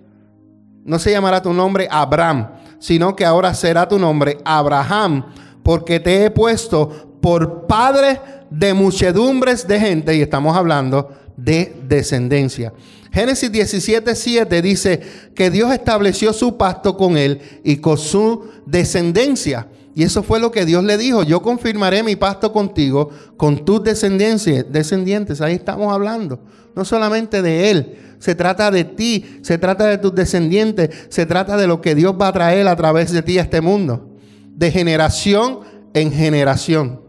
[0.84, 5.26] no se llamará tu nombre Abraham, sino que ahora será tu nombre Abraham,
[5.64, 11.10] porque te he puesto por padre de muchedumbres de gente, y estamos hablando
[11.44, 12.74] de descendencia.
[13.12, 15.02] Génesis 17, 7 dice
[15.34, 19.68] que Dios estableció su pacto con él y con su descendencia.
[19.96, 21.24] Y eso fue lo que Dios le dijo.
[21.24, 25.42] Yo confirmaré mi pacto contigo, con tus descendientes.
[25.42, 26.40] Ahí estamos hablando.
[26.76, 27.98] No solamente de él.
[28.20, 29.40] Se trata de ti.
[29.42, 30.90] Se trata de tus descendientes.
[31.10, 33.60] Se trata de lo que Dios va a traer a través de ti a este
[33.60, 34.16] mundo.
[34.56, 35.62] De generación
[35.94, 37.02] en generación.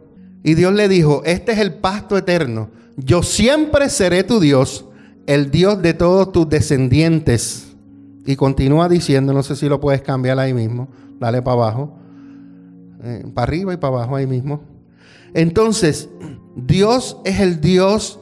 [0.43, 2.71] Y Dios le dijo, este es el pacto eterno
[3.05, 4.85] yo siempre seré tu Dios,
[5.27, 7.75] el Dios de todos tus descendientes.
[8.27, 10.89] Y continúa diciendo, no sé si lo puedes cambiar ahí mismo.
[11.19, 11.99] dale para abajo,
[13.03, 14.63] eh, para arriba y para abajo ahí mismo.
[15.35, 16.09] Entonces,
[16.57, 18.21] Dios es el Dios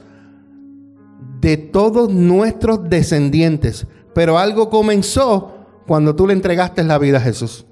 [1.41, 5.55] de todos nuestros descendientes, pero algo comenzó
[5.87, 7.65] cuando tú le entregaste la vida a Jesús.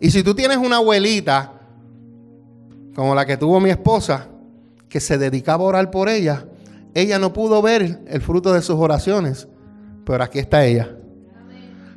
[0.00, 1.52] Y si tú tienes una abuelita,
[2.94, 4.28] como la que tuvo mi esposa,
[4.88, 6.46] que se dedicaba a orar por ella,
[6.94, 9.48] ella no pudo ver el fruto de sus oraciones,
[10.04, 10.96] pero aquí está ella.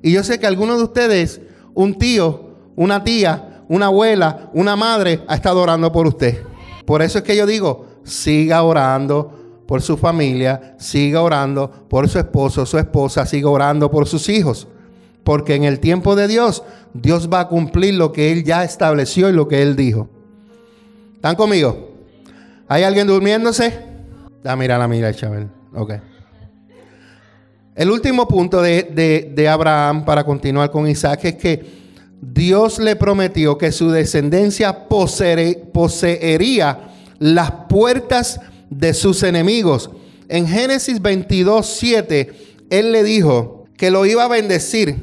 [0.01, 1.41] Y yo sé que algunos de ustedes,
[1.73, 6.43] un tío, una tía, una abuela, una madre, ha estado orando por usted.
[6.85, 12.19] Por eso es que yo digo, siga orando por su familia, siga orando por su
[12.19, 14.67] esposo, su esposa, siga orando por sus hijos.
[15.23, 19.29] Porque en el tiempo de Dios, Dios va a cumplir lo que Él ya estableció
[19.29, 20.09] y lo que Él dijo.
[21.13, 21.90] ¿Están conmigo?
[22.71, 23.73] ¿Hay alguien durmiéndose?
[24.45, 25.49] Ah, mira la mira, Chabel.
[25.75, 25.91] Ok.
[27.75, 31.65] El último punto de, de, Abraham para continuar con Isaac es que
[32.21, 36.79] Dios le prometió que su descendencia poseería
[37.19, 39.91] las puertas de sus enemigos.
[40.29, 42.31] En Génesis 22, 7,
[42.69, 44.95] Él le dijo que lo iba a bendecir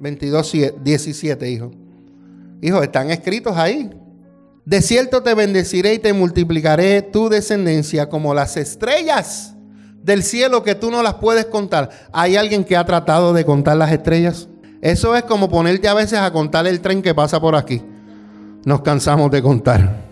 [0.00, 0.52] 22,
[0.84, 1.70] 17, hijo.
[2.60, 3.88] Hijo, están escritos ahí.
[4.68, 9.54] De cierto te bendeciré y te multiplicaré tu descendencia como las estrellas
[10.02, 11.88] del cielo que tú no las puedes contar.
[12.12, 14.46] ¿Hay alguien que ha tratado de contar las estrellas?
[14.82, 17.82] Eso es como ponerte a veces a contar el tren que pasa por aquí.
[18.66, 20.04] Nos cansamos de contar.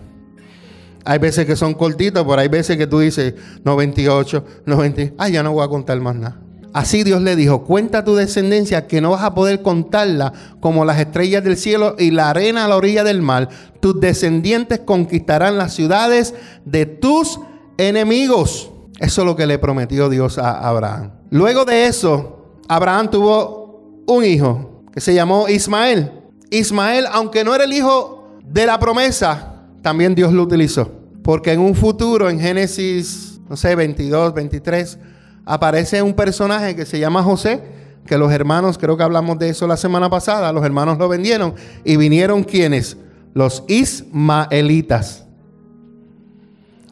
[1.05, 5.13] Hay veces que son cortitos, pero hay veces que tú dices 98, 90.
[5.19, 6.46] Ah, ya no voy a contar más nada.
[6.77, 10.99] Así Dios le dijo, cuenta tu descendencia que no vas a poder contarla como las
[10.99, 13.49] estrellas del cielo y la arena a la orilla del mar.
[13.79, 16.35] Tus descendientes conquistarán las ciudades
[16.65, 17.39] de tus
[17.79, 18.69] enemigos.
[18.99, 21.13] Eso es lo que le prometió Dios a Abraham.
[21.31, 26.11] Luego de eso, Abraham tuvo un hijo que se llamó Ismael.
[26.51, 30.91] Ismael, aunque no era el hijo de la promesa, también Dios lo utilizó.
[31.23, 34.99] Porque en un futuro, en Génesis, no sé, 22, 23,
[35.47, 37.63] aparece un personaje que se llama José,
[38.05, 41.55] que los hermanos, creo que hablamos de eso la semana pasada, los hermanos lo vendieron
[41.83, 42.97] y vinieron quienes?
[43.33, 45.25] Los ismaelitas.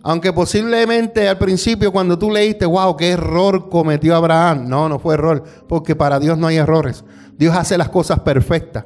[0.04, 4.70] Aunque posiblemente al principio cuando tú leíste, wow, qué error cometió Abraham.
[4.70, 7.04] No, no fue error, porque para Dios no hay errores.
[7.38, 8.86] Dios hace las cosas perfectas.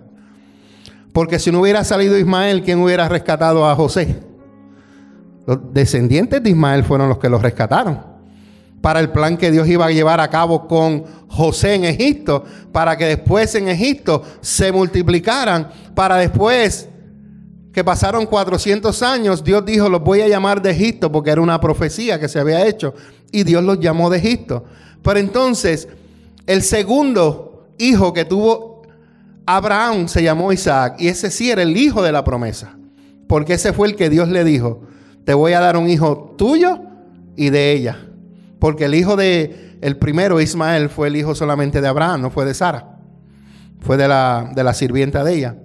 [1.13, 4.23] Porque si no hubiera salido Ismael, ¿quién hubiera rescatado a José?
[5.45, 8.09] Los descendientes de Ismael fueron los que los rescataron
[8.82, 12.98] para el plan que Dios iba a llevar a cabo con José en Egipto, para
[12.98, 16.88] que después en Egipto se multiplicaran, para después
[17.74, 21.60] que pasaron 400 años, Dios dijo, los voy a llamar de Egipto, porque era una
[21.60, 22.94] profecía que se había hecho,
[23.32, 24.65] y Dios los llamó de Egipto.
[25.04, 25.88] Pero entonces,
[26.48, 28.82] el segundo hijo que tuvo
[29.46, 32.78] Abraham se llamó Isaac, y ese sí era el hijo de la promesa,
[33.28, 34.82] porque ese fue el que Dios le dijo,
[35.26, 36.80] te voy a dar un hijo tuyo
[37.36, 38.09] y de ella.
[38.60, 42.45] Porque el hijo de el primero, Ismael, fue el hijo solamente de Abraham, no fue
[42.45, 42.98] de Sara.
[43.80, 45.56] Fue de la, de la sirvienta de ella.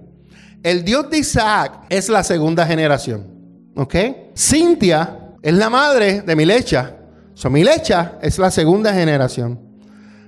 [0.62, 3.26] El Dios de Isaac es la segunda generación.
[3.74, 3.94] ¿Ok?
[4.36, 6.96] Cintia es la madre de Milecha.
[7.34, 9.60] So, Milecha es la segunda generación.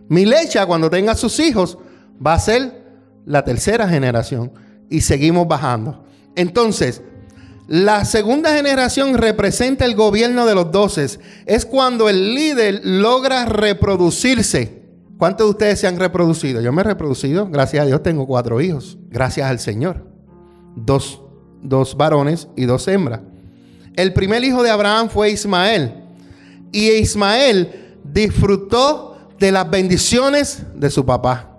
[0.08, 1.78] Milecha, cuando tenga sus hijos,
[2.24, 2.84] va a ser
[3.24, 4.52] la tercera generación.
[4.90, 6.04] Y seguimos bajando.
[6.34, 7.02] Entonces,
[7.68, 11.18] la segunda generación representa el gobierno de los doces.
[11.46, 14.84] Es cuando el líder logra reproducirse.
[15.18, 16.60] ¿Cuántos de ustedes se han reproducido?
[16.60, 17.48] Yo me he reproducido.
[17.48, 18.98] Gracias a Dios tengo cuatro hijos.
[19.08, 20.06] Gracias al Señor.
[20.76, 21.22] Dos,
[21.62, 23.20] dos varones y dos hembras.
[23.96, 26.04] El primer hijo de Abraham fue Ismael.
[26.70, 31.58] Y Ismael disfrutó de las bendiciones de su papá.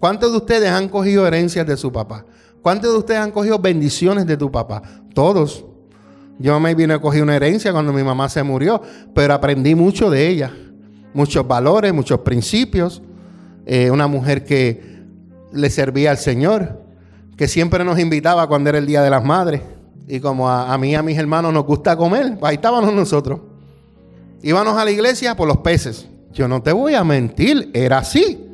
[0.00, 2.24] ¿Cuántos de ustedes han cogido herencias de su papá?
[2.62, 4.82] ¿Cuántos de ustedes han cogido bendiciones de tu papá?
[5.14, 5.64] Todos.
[6.38, 8.80] Yo me vine a coger una herencia cuando mi mamá se murió,
[9.14, 10.52] pero aprendí mucho de ella.
[11.14, 13.02] Muchos valores, muchos principios.
[13.66, 15.02] Eh, una mujer que
[15.52, 16.82] le servía al Señor,
[17.36, 19.62] que siempre nos invitaba cuando era el Día de las Madres.
[20.06, 23.40] Y como a, a mí y a mis hermanos nos gusta comer, ahí estábamos nosotros.
[24.42, 26.08] Íbamos a la iglesia por los peces.
[26.32, 28.44] Yo no te voy a mentir, era así.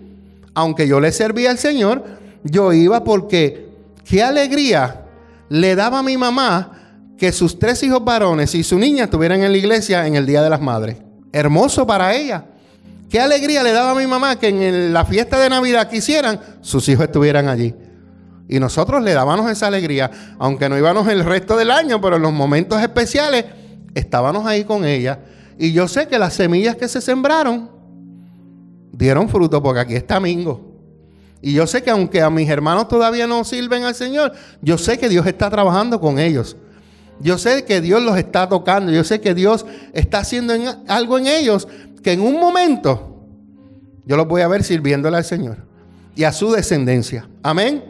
[0.54, 2.04] Aunque yo le servía al Señor,
[2.44, 3.63] yo iba porque
[4.04, 5.04] qué alegría
[5.48, 6.72] le daba a mi mamá
[7.16, 10.42] que sus tres hijos varones y su niña estuvieran en la iglesia en el Día
[10.42, 10.96] de las Madres.
[11.32, 12.46] Hermoso para ella.
[13.08, 16.88] Qué alegría le daba a mi mamá que en la fiesta de Navidad quisieran sus
[16.88, 17.74] hijos estuvieran allí.
[18.48, 22.22] Y nosotros le dábamos esa alegría, aunque no íbamos el resto del año, pero en
[22.22, 23.46] los momentos especiales
[23.94, 25.20] estábamos ahí con ella.
[25.58, 27.70] Y yo sé que las semillas que se sembraron
[28.92, 30.73] dieron fruto, porque aquí está Mingo.
[31.42, 34.98] Y yo sé que aunque a mis hermanos todavía no sirven al Señor, yo sé
[34.98, 36.56] que Dios está trabajando con ellos.
[37.20, 38.90] Yo sé que Dios los está tocando.
[38.92, 40.54] Yo sé que Dios está haciendo
[40.88, 41.68] algo en ellos
[42.02, 43.26] que en un momento
[44.06, 45.58] yo los voy a ver sirviéndole al Señor
[46.14, 47.28] y a su descendencia.
[47.42, 47.82] Amén.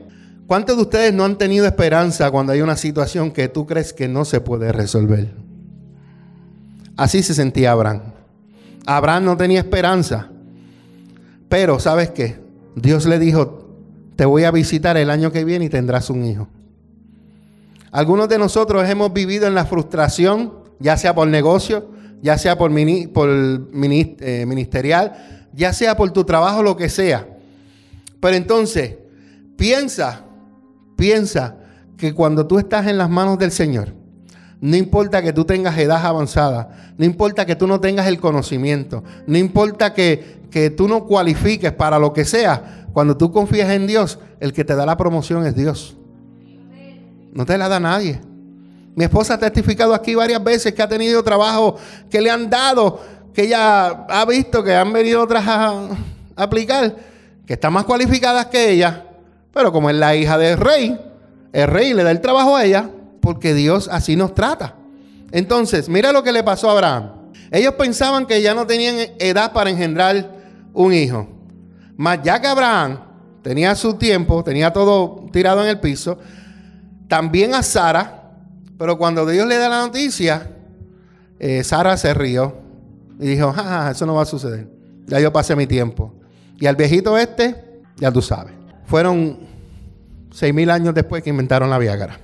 [0.46, 4.08] ¿Cuántos de ustedes no han tenido esperanza cuando hay una situación que tú crees que
[4.08, 5.32] no se puede resolver?
[6.96, 8.02] Así se sentía Abraham.
[8.86, 10.28] Abraham no tenía esperanza.
[11.48, 12.43] Pero, ¿sabes qué?
[12.76, 13.64] Dios le dijo,
[14.16, 16.48] te voy a visitar el año que viene y tendrás un hijo.
[17.90, 21.90] Algunos de nosotros hemos vivido en la frustración, ya sea por negocio,
[22.22, 27.28] ya sea por, eh, ministerial, ya sea por tu trabajo, lo que sea.
[28.20, 28.96] Pero entonces,
[29.56, 30.24] piensa,
[30.96, 31.56] piensa
[31.96, 33.92] que cuando tú estás en las manos del Señor,
[34.60, 39.04] no importa que tú tengas edad avanzada, no importa que tú no tengas el conocimiento,
[39.26, 43.88] no importa que, que tú no cualifiques para lo que sea, cuando tú confías en
[43.88, 45.96] Dios, el que te da la promoción es Dios.
[47.32, 48.20] No te la da nadie.
[48.94, 51.74] Mi esposa ha testificado aquí varias veces que ha tenido trabajo
[52.08, 53.00] que le han dado,
[53.34, 55.88] que ella ha visto que han venido otras a,
[56.36, 56.94] aplicar,
[57.44, 59.06] que están más cualificadas que ella,
[59.52, 60.96] pero como es la hija del rey,
[61.52, 62.90] el rey le da el trabajo a ella
[63.20, 64.76] porque Dios así nos trata.
[65.32, 67.10] Entonces, mira lo que le pasó a Abraham.
[67.50, 70.43] Ellos pensaban que ya no tenían edad para engendrar
[70.74, 71.26] un hijo.
[71.96, 72.98] Mas ya que Abraham
[73.42, 76.18] tenía su tiempo, tenía todo tirado en el piso,
[77.08, 78.32] también a Sara,
[78.76, 80.50] pero cuando Dios le da la noticia,
[81.38, 82.56] eh, Sara se rió
[83.20, 84.68] y dijo, ja, eso no va a suceder.
[85.06, 86.12] Ya yo pasé mi tiempo.
[86.58, 88.54] Y al viejito este, ya tú sabes.
[88.86, 89.38] Fueron
[90.30, 92.18] seis mil años después que inventaron la Viagra.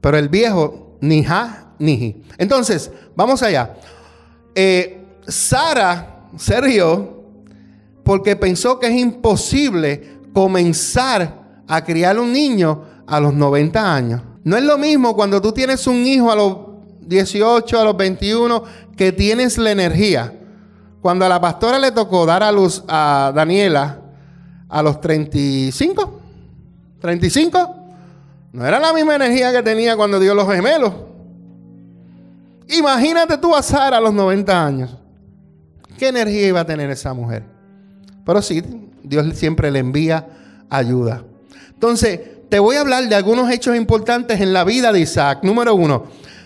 [0.00, 2.22] Pero el viejo, ni ja, ni ji.
[2.38, 3.74] Entonces, vamos allá.
[4.54, 7.15] Eh, Sara se rió
[8.06, 14.22] porque pensó que es imposible comenzar a criar un niño a los 90 años.
[14.44, 16.56] No es lo mismo cuando tú tienes un hijo a los
[17.00, 18.62] 18, a los 21,
[18.96, 20.32] que tienes la energía.
[21.02, 24.00] Cuando a la pastora le tocó dar a luz a Daniela
[24.68, 26.20] a los 35,
[27.00, 27.76] 35,
[28.52, 30.92] no era la misma energía que tenía cuando dio los gemelos.
[32.68, 34.96] Imagínate tú a Sara a los 90 años.
[35.98, 37.55] ¿Qué energía iba a tener esa mujer?
[38.26, 38.62] Pero sí,
[39.04, 40.26] Dios siempre le envía
[40.68, 41.24] ayuda.
[41.70, 45.38] Entonces, te voy a hablar de algunos hechos importantes en la vida de Isaac.
[45.44, 46.04] Número uno,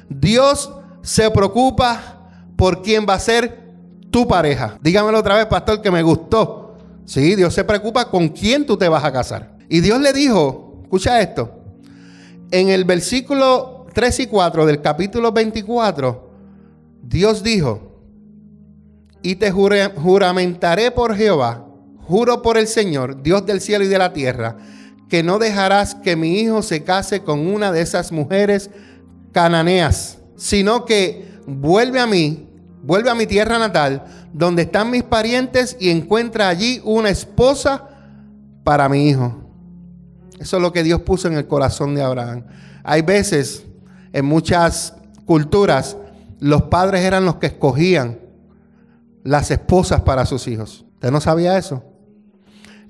[0.08, 0.70] Dios
[1.02, 2.18] se preocupa
[2.56, 3.60] por quién va a ser
[4.10, 4.78] tu pareja.
[4.82, 6.76] Dígamelo otra vez, pastor, que me gustó.
[7.06, 9.56] Sí, Dios se preocupa con quién tú te vas a casar.
[9.68, 11.60] Y Dios le dijo, escucha esto,
[12.50, 16.30] en el versículo 3 y 4 del capítulo 24,
[17.02, 17.90] Dios dijo,
[19.22, 21.69] y te juramentaré por Jehová,
[22.10, 24.56] juro por el Señor, Dios del cielo y de la tierra,
[25.08, 28.70] que no dejarás que mi hijo se case con una de esas mujeres
[29.32, 32.48] cananeas, sino que vuelve a mí,
[32.82, 37.88] vuelve a mi tierra natal, donde están mis parientes y encuentra allí una esposa
[38.64, 39.36] para mi hijo.
[40.40, 42.44] Eso es lo que Dios puso en el corazón de Abraham.
[42.82, 43.64] Hay veces,
[44.12, 44.94] en muchas
[45.26, 45.96] culturas,
[46.40, 48.18] los padres eran los que escogían
[49.22, 50.86] las esposas para sus hijos.
[50.94, 51.84] ¿Usted no sabía eso?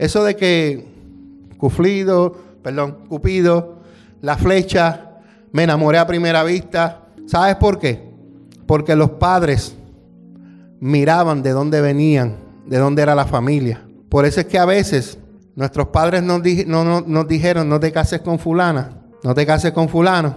[0.01, 0.87] Eso de que
[1.59, 3.81] Cuflido, perdón, Cupido,
[4.23, 5.19] la flecha,
[5.53, 7.03] me enamoré a primera vista.
[7.27, 8.11] ¿Sabes por qué?
[8.65, 9.77] Porque los padres
[10.81, 13.87] miraban de dónde venían, de dónde era la familia.
[14.09, 15.19] Por eso es que a veces
[15.55, 16.41] nuestros padres nos,
[17.07, 20.35] nos dijeron, no te cases con fulana, no te cases con fulano.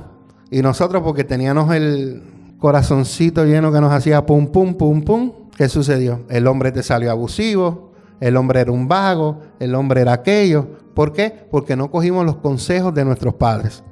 [0.52, 2.22] Y nosotros porque teníamos el
[2.60, 6.26] corazoncito lleno que nos hacía pum, pum, pum, pum, ¿qué sucedió?
[6.28, 7.93] El hombre te salió abusivo,
[8.24, 10.66] el hombre era un vago, el hombre era aquello.
[10.94, 11.30] ¿Por qué?
[11.52, 13.84] Porque no cogimos los consejos de nuestros padres.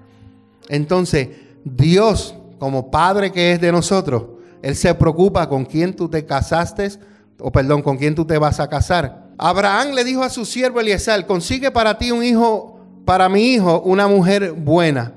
[0.70, 1.28] Entonces,
[1.66, 4.24] Dios, como Padre que es de nosotros,
[4.62, 6.92] Él se preocupa con quién tú te casaste,
[7.42, 9.32] o perdón, con quién tú te vas a casar.
[9.38, 13.82] Abraham le dijo a su siervo Eliezer, consigue para ti un hijo, para mi hijo,
[13.82, 15.14] una mujer buena.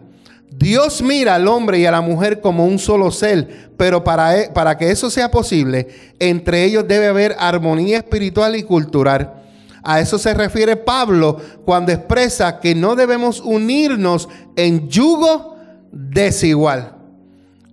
[0.56, 4.50] Dios mira al hombre y a la mujer como un solo ser, pero para, e,
[4.50, 5.88] para que eso sea posible,
[6.18, 9.42] entre ellos debe haber armonía espiritual y cultural.
[9.82, 15.56] A eso se refiere Pablo cuando expresa que no debemos unirnos en yugo
[15.92, 16.96] desigual.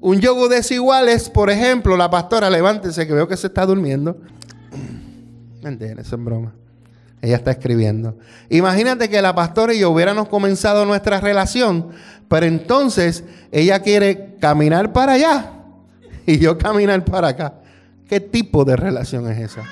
[0.01, 4.17] Un yugo desigual es, por ejemplo, la pastora, levántese que veo que se está durmiendo.
[5.61, 6.53] Mentira, eso es broma.
[7.21, 8.17] Ella está escribiendo.
[8.49, 11.89] Imagínate que la pastora y yo hubiéramos comenzado nuestra relación,
[12.32, 15.51] pero entonces ella quiere caminar para allá
[16.25, 17.55] y yo caminar para acá.
[18.07, 19.63] ¿Qué tipo de relación es esa?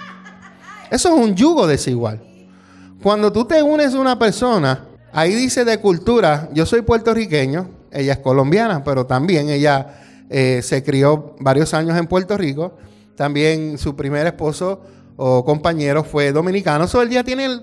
[0.92, 2.22] Eso es un yugo desigual.
[3.02, 8.12] Cuando tú te unes a una persona, ahí dice de cultura, yo soy puertorriqueño, ella
[8.12, 12.74] es colombiana, pero también ella eh, se crió varios años en Puerto Rico.
[13.16, 14.82] También su primer esposo
[15.16, 16.84] o compañero fue dominicano.
[16.84, 17.62] Eso el día tiene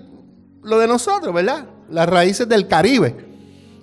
[0.62, 1.66] lo de nosotros, ¿verdad?
[1.90, 3.36] Las raíces del Caribe.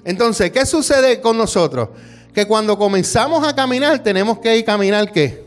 [0.05, 1.89] Entonces, ¿qué sucede con nosotros?
[2.33, 5.43] Que cuando comenzamos a caminar, tenemos que ir caminar qué?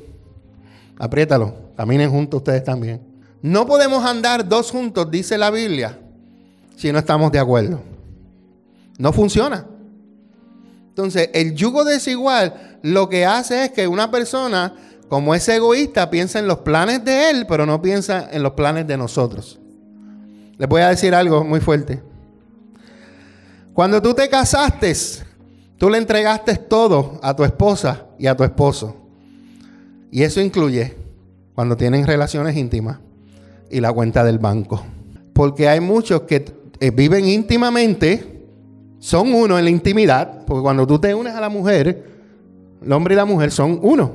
[0.99, 3.03] Apriétalo, caminen juntos ustedes también.
[3.43, 5.99] No podemos andar dos juntos, dice la Biblia,
[6.77, 7.81] si no estamos de acuerdo.
[8.99, 9.67] No funciona.
[10.89, 14.75] Entonces, el yugo desigual lo que hace es que una persona,
[15.09, 18.87] como es egoísta, piensa en los planes de él, pero no piensa en los planes
[18.87, 19.61] de nosotros.
[20.57, 22.03] Les voy a decir algo muy fuerte.
[23.77, 24.95] Cuando tú te casaste,
[25.77, 28.97] tú le entregaste todo a tu esposa y a tu esposo.
[30.11, 30.97] Y eso incluye
[31.55, 33.01] cuando tienen relaciones íntimas
[33.71, 34.83] y la cuenta del banco.
[35.35, 36.47] Porque hay muchos que
[36.81, 38.47] eh, viven íntimamente
[38.99, 42.03] son uno en la intimidad, porque cuando tú te unes a la mujer,
[42.83, 44.11] el hombre y la mujer son uno.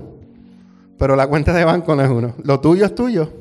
[0.97, 2.33] Pero la cuenta de banco no es uno.
[2.43, 3.31] Lo tuyo es tuyo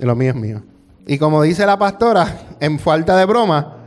[0.00, 0.62] y lo mío es mío.
[1.06, 3.77] Y como dice la pastora, en falta de broma,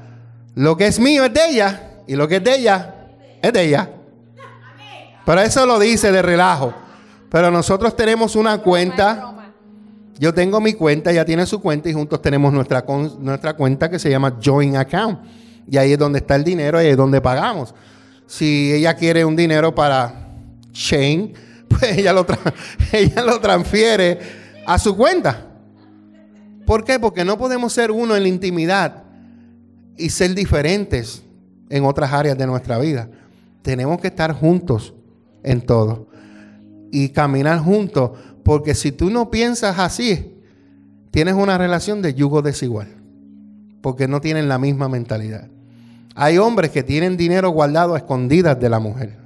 [0.55, 2.95] lo que es mío es de ella y lo que es de ella
[3.41, 3.89] es de ella.
[5.25, 6.73] Pero eso lo dice de relajo.
[7.29, 9.33] Pero nosotros tenemos una cuenta.
[10.19, 12.85] Yo tengo mi cuenta, ella tiene su cuenta y juntos tenemos nuestra,
[13.19, 15.19] nuestra cuenta que se llama Joint Account.
[15.69, 17.73] Y ahí es donde está el dinero y es donde pagamos.
[18.27, 20.27] Si ella quiere un dinero para
[20.73, 21.33] Shane,
[21.67, 22.25] pues ella lo,
[22.91, 24.19] ella lo transfiere
[24.67, 25.47] a su cuenta.
[26.65, 26.99] ¿Por qué?
[26.99, 29.03] Porque no podemos ser uno en la intimidad
[30.01, 31.23] y ser diferentes
[31.69, 33.09] en otras áreas de nuestra vida.
[33.61, 34.93] Tenemos que estar juntos
[35.43, 36.07] en todo
[36.91, 38.11] y caminar juntos,
[38.43, 40.35] porque si tú no piensas así,
[41.11, 43.01] tienes una relación de yugo desigual
[43.81, 45.47] porque no tienen la misma mentalidad.
[46.15, 49.17] Hay hombres que tienen dinero guardado a escondidas de la mujer.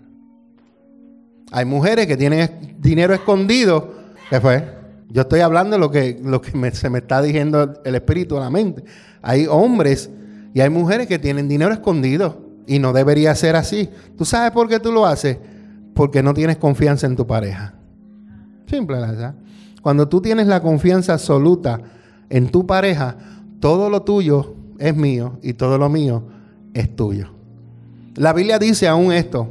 [1.51, 3.93] Hay mujeres que tienen dinero escondido.
[4.29, 4.75] ¿Qué fue?
[5.09, 8.41] Yo estoy hablando de lo que, lo que se me está diciendo el espíritu a
[8.41, 8.83] la mente.
[9.21, 10.09] Hay hombres
[10.55, 13.89] y hay mujeres que tienen dinero escondido y no debería ser así.
[14.17, 15.37] ¿Tú sabes por qué tú lo haces?
[15.93, 17.73] Porque no tienes confianza en tu pareja.
[18.65, 19.35] Simple, ¿verdad?
[19.81, 21.81] Cuando tú tienes la confianza absoluta
[22.29, 23.17] en tu pareja,
[23.59, 26.23] todo lo tuyo es mío y todo lo mío
[26.73, 27.31] es tuyo.
[28.15, 29.49] La Biblia dice aún esto,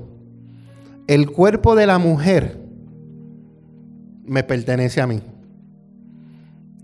[1.06, 2.58] el cuerpo de la mujer
[4.24, 5.20] me pertenece a mí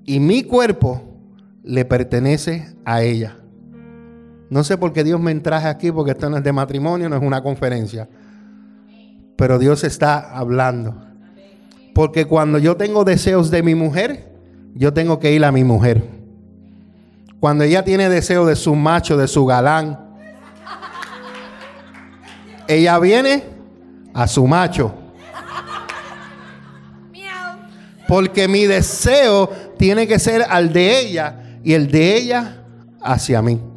[0.05, 1.01] y mi cuerpo
[1.63, 3.40] le pertenece a ella.
[4.51, 7.17] No sé por qué Dios me traje aquí, porque esto no es de matrimonio, no
[7.17, 8.09] es una conferencia.
[9.37, 11.07] Pero Dios está hablando.
[11.95, 14.35] Porque cuando yo tengo deseos de mi mujer,
[14.75, 16.03] yo tengo que ir a mi mujer.
[17.39, 19.99] Cuando ella tiene deseo de su macho, de su galán,
[22.67, 23.45] ella viene
[24.13, 24.95] a su macho.
[28.09, 29.49] Porque mi deseo
[29.79, 32.65] tiene que ser al de ella y el de ella
[33.01, 33.70] hacia mí.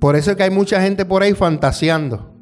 [0.00, 2.32] Por eso es que hay mucha gente por ahí fantaseando.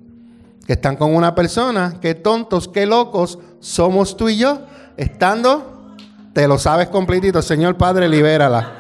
[0.66, 4.62] Que están con una persona, que tontos, qué locos somos tú y yo.
[4.96, 5.96] Estando,
[6.32, 8.74] te lo sabes completito, Señor Padre, libérala.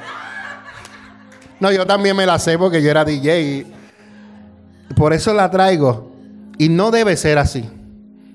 [1.60, 3.40] No, yo también me la sé porque yo era DJ.
[3.42, 6.12] Y por eso la traigo.
[6.56, 7.68] Y no debe ser así.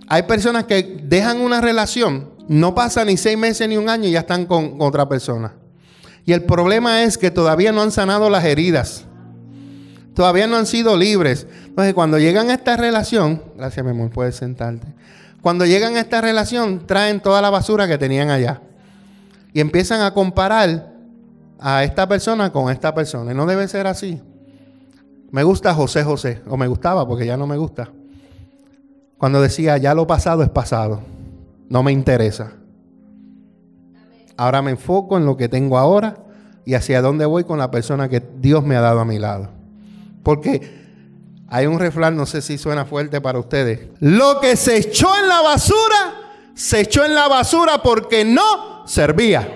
[0.10, 4.12] Hay personas que dejan una relación, no pasa ni seis meses ni un año y
[4.12, 5.54] ya están con otra persona.
[6.26, 9.06] Y el problema es que todavía no han sanado las heridas.
[10.14, 11.48] Todavía no han sido libres.
[11.66, 14.88] Entonces, cuando llegan a esta relación, gracias mi amor, puedes sentarte.
[15.42, 18.62] Cuando llegan a esta relación, traen toda la basura que tenían allá.
[19.54, 20.94] Y empiezan a comparar
[21.60, 23.32] a esta persona con esta persona.
[23.32, 24.22] Y no debe ser así.
[25.32, 27.90] Me gusta José José, o me gustaba porque ya no me gusta.
[29.18, 31.02] Cuando decía, ya lo pasado es pasado,
[31.70, 32.52] no me interesa.
[34.38, 36.18] Ahora me enfoco en lo que tengo ahora
[36.66, 39.50] y hacia dónde voy con la persona que Dios me ha dado a mi lado.
[40.24, 40.84] Porque
[41.50, 43.90] hay un refrán, no sé si suena fuerte para ustedes.
[44.00, 46.16] Lo que se echó en la basura,
[46.56, 49.48] se echó en la basura porque no servía.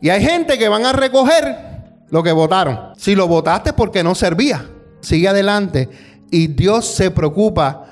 [0.00, 2.92] Y hay gente que van a recoger lo que votaron.
[2.96, 4.68] Si lo votaste porque no servía,
[5.00, 5.88] sigue adelante.
[6.30, 7.86] Y Dios se preocupa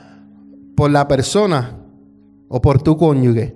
[0.76, 1.78] por la persona
[2.48, 3.54] o por tu cónyuge.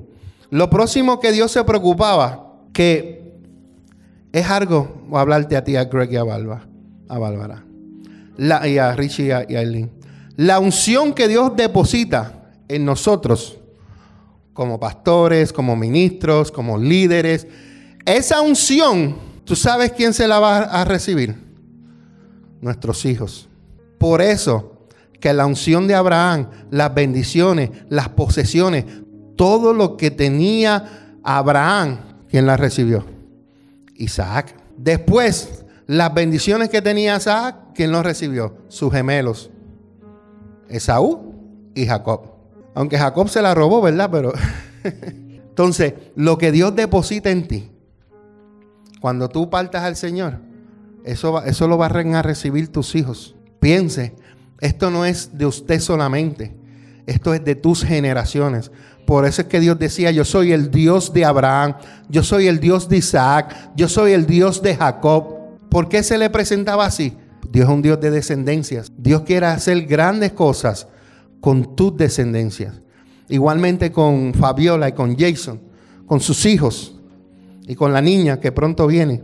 [0.51, 3.39] Lo próximo que Dios se preocupaba, que
[4.33, 7.65] es algo, voy a hablarte a ti, a Greg y a, a Bárbara,
[8.41, 9.91] la, y a Richie y a, y a Eileen.
[10.37, 13.59] La unción que Dios deposita en nosotros,
[14.53, 17.47] como pastores, como ministros, como líderes,
[18.05, 21.35] esa unción ¿Tú sabes quién se la va a recibir?
[22.61, 23.49] Nuestros hijos.
[23.99, 24.87] Por eso
[25.19, 28.85] que la unción de Abraham, las bendiciones, las posesiones,
[29.35, 31.99] todo lo que tenía Abraham,
[32.31, 33.05] ¿quién la recibió?
[33.97, 34.55] Isaac.
[34.77, 35.60] Después,
[35.91, 38.55] las bendiciones que tenía Isaac, ¿quién los recibió?
[38.69, 39.51] Sus gemelos.
[40.69, 41.35] Esaú
[41.75, 42.33] y Jacob.
[42.77, 44.09] Aunque Jacob se la robó, ¿verdad?
[44.13, 44.33] Pero
[44.85, 47.73] entonces, lo que Dios deposita en ti,
[49.01, 50.39] cuando tú partas al Señor,
[51.05, 53.35] eso, eso lo van a recibir tus hijos.
[53.59, 54.15] Piense,
[54.61, 56.57] esto no es de usted solamente,
[57.07, 58.71] esto es de tus generaciones.
[59.07, 61.75] Por eso es que Dios decía, yo soy el Dios de Abraham,
[62.09, 65.40] yo soy el Dios de Isaac, yo soy el Dios de Jacob.
[65.71, 67.17] ¿Por qué se le presentaba así?
[67.51, 68.91] Dios es un Dios de descendencias.
[68.97, 70.89] Dios quiere hacer grandes cosas
[71.41, 72.75] con tus descendencias.
[73.29, 75.61] Igualmente con Fabiola y con Jason,
[76.07, 76.95] con sus hijos
[77.67, 79.23] y con la niña que pronto viene.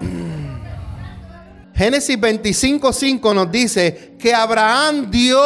[1.74, 5.40] Génesis 25:5 nos dice que Abraham dio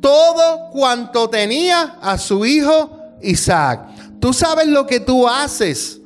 [0.00, 3.88] todo cuanto tenía a su hijo Isaac.
[4.20, 6.00] Tú sabes lo que tú haces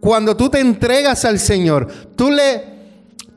[0.00, 1.86] cuando tú te entregas al Señor.
[2.16, 2.70] Tú le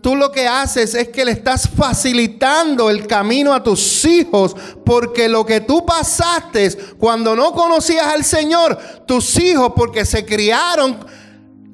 [0.04, 4.54] tú lo que haces es que le estás facilitando el camino a tus hijos,
[4.86, 10.98] porque lo que tú pasaste cuando no conocías al Señor, tus hijos, porque se criaron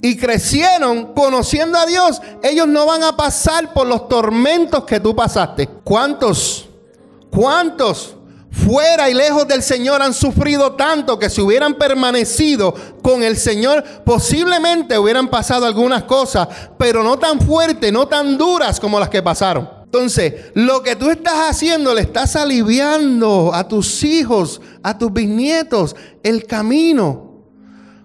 [0.02, 5.16] y crecieron conociendo a Dios, ellos no van a pasar por los tormentos que tú
[5.16, 5.68] pasaste.
[5.84, 6.70] ¿Cuántos?
[7.32, 8.16] ¿Cuántos?
[8.66, 13.84] Fuera y lejos del Señor han sufrido tanto que si hubieran permanecido con el Señor,
[14.06, 16.48] posiblemente hubieran pasado algunas cosas,
[16.78, 19.70] pero no tan fuertes, no tan duras como las que pasaron.
[19.84, 25.96] Entonces, lo que tú estás haciendo, le estás aliviando a tus hijos, a tus bisnietos,
[26.22, 27.44] el camino.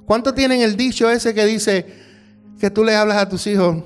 [0.07, 1.86] ¿Cuánto tienen el dicho ese que dice
[2.59, 3.76] que tú le hablas a tus hijos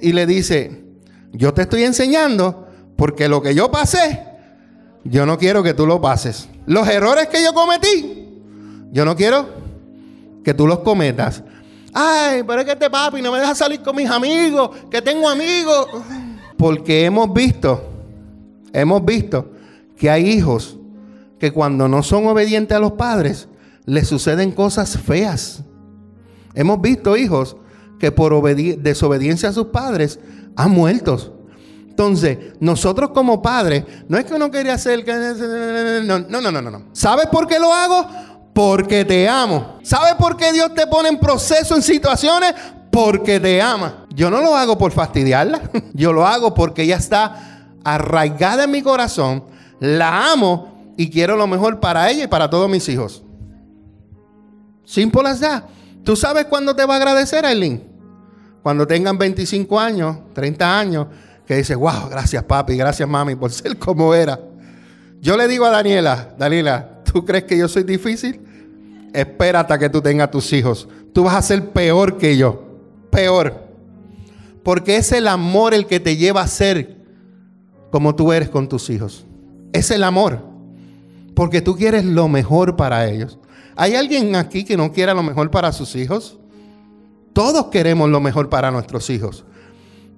[0.00, 0.84] y le dice,
[1.32, 2.66] yo te estoy enseñando
[2.96, 4.24] porque lo que yo pasé,
[5.08, 6.48] yo no quiero que tú lo pases.
[6.66, 8.28] Los errores que yo cometí,
[8.92, 9.48] yo no quiero
[10.44, 11.42] que tú los cometas.
[11.92, 15.28] Ay, pero es que este papi no me deja salir con mis amigos, que tengo
[15.28, 15.88] amigos.
[16.56, 17.82] Porque hemos visto,
[18.72, 19.50] hemos visto
[19.96, 20.76] que hay hijos
[21.38, 23.48] que cuando no son obedientes a los padres,
[23.86, 25.62] les suceden cosas feas.
[26.54, 27.56] Hemos visto hijos
[27.98, 30.18] que por desobediencia a sus padres
[30.56, 31.37] han muerto.
[31.98, 35.04] Entonces, nosotros como padres, no es que uno quería hacer...
[36.04, 36.82] No, no, no, no, no.
[36.92, 38.06] ¿Sabes por qué lo hago?
[38.54, 39.80] Porque te amo.
[39.82, 42.54] ¿Sabes por qué Dios te pone en proceso, en situaciones?
[42.92, 44.06] Porque te ama.
[44.14, 45.60] Yo no lo hago por fastidiarla.
[45.92, 49.46] Yo lo hago porque ella está arraigada en mi corazón.
[49.80, 53.24] La amo y quiero lo mejor para ella y para todos mis hijos.
[54.84, 55.64] Simple as that.
[56.04, 57.82] ¿Tú sabes cuándo te va a agradecer, Aileen?
[58.62, 61.06] Cuando tengan 25 años, 30 años
[61.48, 64.38] que dice, wow, gracias papi, gracias mami por ser como era.
[65.22, 68.38] Yo le digo a Daniela, Daniela, ¿tú crees que yo soy difícil?
[69.14, 70.86] Espérate a que tú tengas tus hijos.
[71.14, 72.66] Tú vas a ser peor que yo.
[73.10, 73.66] Peor.
[74.62, 76.98] Porque es el amor el que te lleva a ser
[77.90, 79.24] como tú eres con tus hijos.
[79.72, 80.44] Es el amor.
[81.34, 83.38] Porque tú quieres lo mejor para ellos.
[83.74, 86.38] ¿Hay alguien aquí que no quiera lo mejor para sus hijos?
[87.32, 89.46] Todos queremos lo mejor para nuestros hijos.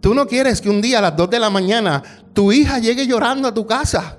[0.00, 3.06] Tú no quieres que un día a las 2 de la mañana tu hija llegue
[3.06, 4.18] llorando a tu casa.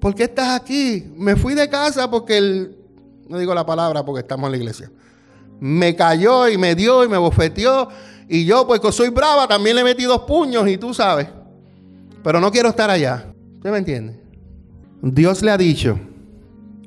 [0.00, 1.12] ¿Por qué estás aquí?
[1.16, 2.76] Me fui de casa porque el...
[3.28, 4.90] No digo la palabra porque estamos en la iglesia.
[5.60, 7.88] Me cayó y me dio y me bofeteó.
[8.28, 11.28] Y yo, pues que soy brava, también le metí dos puños y tú sabes.
[12.24, 13.26] Pero no quiero estar allá.
[13.56, 14.20] ¿Usted me entiende?
[15.02, 15.98] Dios le ha dicho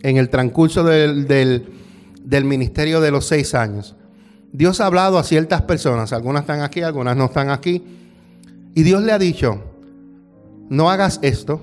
[0.01, 3.95] en el transcurso del, del ministerio de los seis años
[4.53, 7.83] Dios ha hablado a ciertas personas, algunas están aquí, algunas no están aquí,
[8.75, 9.63] y Dios le ha dicho,
[10.69, 11.59] no hagas esto,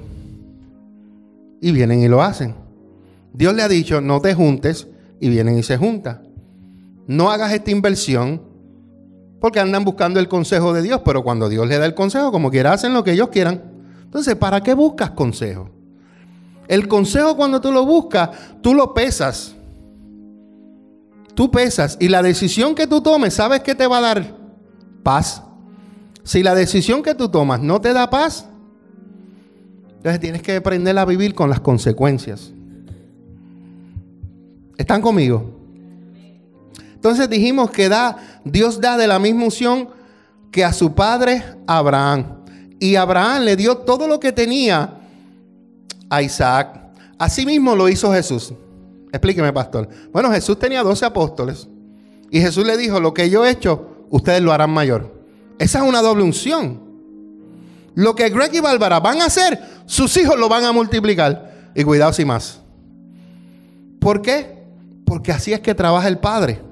[1.60, 2.56] y vienen y lo hacen.
[3.32, 4.88] Dios le ha dicho, no te juntes,
[5.20, 6.22] y vienen y se juntan.
[7.06, 8.42] No hagas esta inversión,
[9.40, 12.50] porque andan buscando el consejo de Dios, pero cuando Dios le da el consejo, como
[12.50, 13.62] quiera, hacen lo que ellos quieran.
[14.02, 15.70] Entonces, ¿para qué buscas consejo?
[16.66, 18.30] El consejo cuando tú lo buscas,
[18.62, 19.54] tú lo pesas
[21.40, 24.36] tú pesas y la decisión que tú tomes, ¿sabes qué te va a dar?
[25.02, 25.42] Paz.
[26.22, 28.44] Si la decisión que tú tomas no te da paz,
[29.96, 32.52] entonces tienes que aprender a vivir con las consecuencias.
[34.76, 35.58] ¿Están conmigo?
[36.92, 39.88] Entonces dijimos que da, Dios da de la misma unción
[40.50, 42.44] que a su padre Abraham.
[42.78, 45.00] Y Abraham le dio todo lo que tenía
[46.10, 46.78] a Isaac.
[47.16, 48.52] Asimismo lo hizo Jesús.
[49.12, 49.88] Explíqueme, pastor.
[50.12, 51.68] Bueno, Jesús tenía 12 apóstoles.
[52.30, 55.20] Y Jesús le dijo, lo que yo he hecho, ustedes lo harán mayor.
[55.58, 56.80] Esa es una doble unción.
[57.94, 61.72] Lo que Greg y Bárbara van a hacer, sus hijos lo van a multiplicar.
[61.74, 62.60] Y cuidado si más.
[64.00, 64.64] ¿Por qué?
[65.04, 66.62] Porque así es que trabaja el Padre.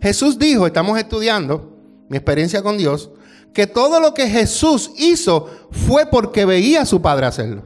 [0.00, 1.76] Jesús dijo, estamos estudiando
[2.08, 3.10] mi experiencia con Dios,
[3.52, 7.62] que todo lo que Jesús hizo fue porque veía a su Padre hacerlo.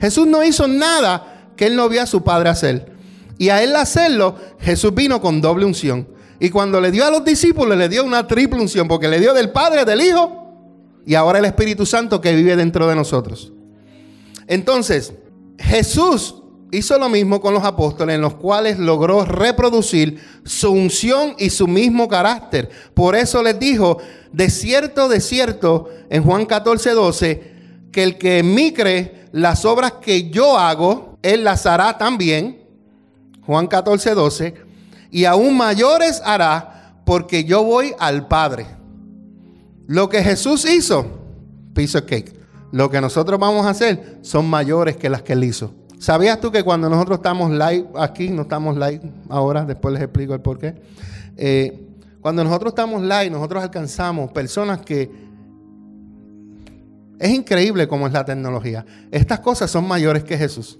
[0.00, 2.91] Jesús no hizo nada que él no vio a su Padre hacer.
[3.42, 6.06] Y a él hacerlo, Jesús vino con doble unción.
[6.38, 9.34] Y cuando le dio a los discípulos, le dio una triple unción, porque le dio
[9.34, 10.46] del Padre, del Hijo
[11.04, 13.52] y ahora el Espíritu Santo que vive dentro de nosotros.
[14.46, 15.14] Entonces,
[15.58, 16.36] Jesús
[16.70, 21.66] hizo lo mismo con los apóstoles, en los cuales logró reproducir su unción y su
[21.66, 22.70] mismo carácter.
[22.94, 23.98] Por eso les dijo,
[24.32, 27.52] de cierto, de cierto, en Juan 14, 12,
[27.90, 32.61] que el que en mí cree, las obras que yo hago, él las hará también.
[33.46, 34.54] Juan 14, 12
[35.10, 38.66] y aún mayores hará porque yo voy al Padre.
[39.86, 41.06] Lo que Jesús hizo,
[41.74, 42.34] piece of cake.
[42.72, 45.74] Lo que nosotros vamos a hacer son mayores que las que él hizo.
[45.98, 50.34] ¿Sabías tú que cuando nosotros estamos live aquí, no estamos live ahora, después les explico
[50.34, 50.74] el por qué?
[51.36, 51.86] Eh,
[52.22, 55.10] cuando nosotros estamos live, nosotros alcanzamos personas que...
[57.18, 58.84] Es increíble cómo es la tecnología.
[59.10, 60.78] Estas cosas son mayores que Jesús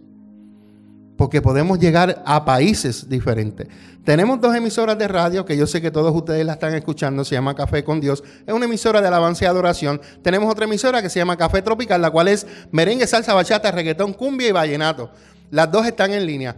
[1.17, 3.69] porque podemos llegar a países diferentes.
[4.05, 7.37] Tenemos dos emisoras de radio que yo sé que todos ustedes la están escuchando, se
[7.37, 10.01] llama Café con Dios, es una emisora de alabanza y adoración.
[10.23, 14.13] Tenemos otra emisora que se llama Café Tropical, la cual es merengue, salsa, bachata, reggaetón,
[14.13, 15.11] cumbia y vallenato.
[15.51, 16.57] Las dos están en línea.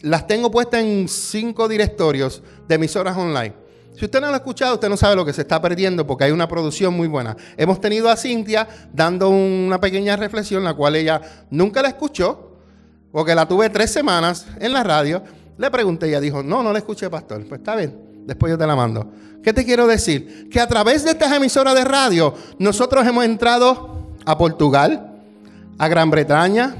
[0.00, 3.66] Las tengo puestas en cinco directorios de emisoras online.
[3.96, 6.24] Si usted no lo ha escuchado, usted no sabe lo que se está perdiendo porque
[6.24, 7.34] hay una producción muy buena.
[7.56, 12.45] Hemos tenido a Cintia dando una pequeña reflexión, la cual ella nunca la escuchó,
[13.16, 15.22] porque la tuve tres semanas en la radio.
[15.56, 17.42] Le pregunté y ella dijo, no, no la escuché, pastor.
[17.48, 19.10] Pues está bien, después yo te la mando.
[19.42, 20.50] ¿Qué te quiero decir?
[20.50, 25.14] Que a través de estas emisoras de radio, nosotros hemos entrado a Portugal,
[25.78, 26.76] a Gran Bretaña,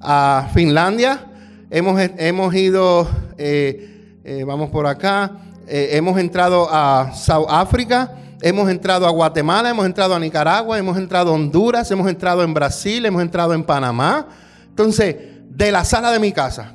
[0.00, 1.26] a Finlandia,
[1.68, 5.32] hemos, hemos ido, eh, eh, vamos por acá,
[5.68, 10.96] eh, hemos entrado a South África, hemos entrado a Guatemala, hemos entrado a Nicaragua, hemos
[10.96, 14.28] entrado a Honduras, hemos entrado en Brasil, hemos entrado en Panamá.
[14.70, 15.31] Entonces,
[15.64, 16.74] de la sala de mi casa.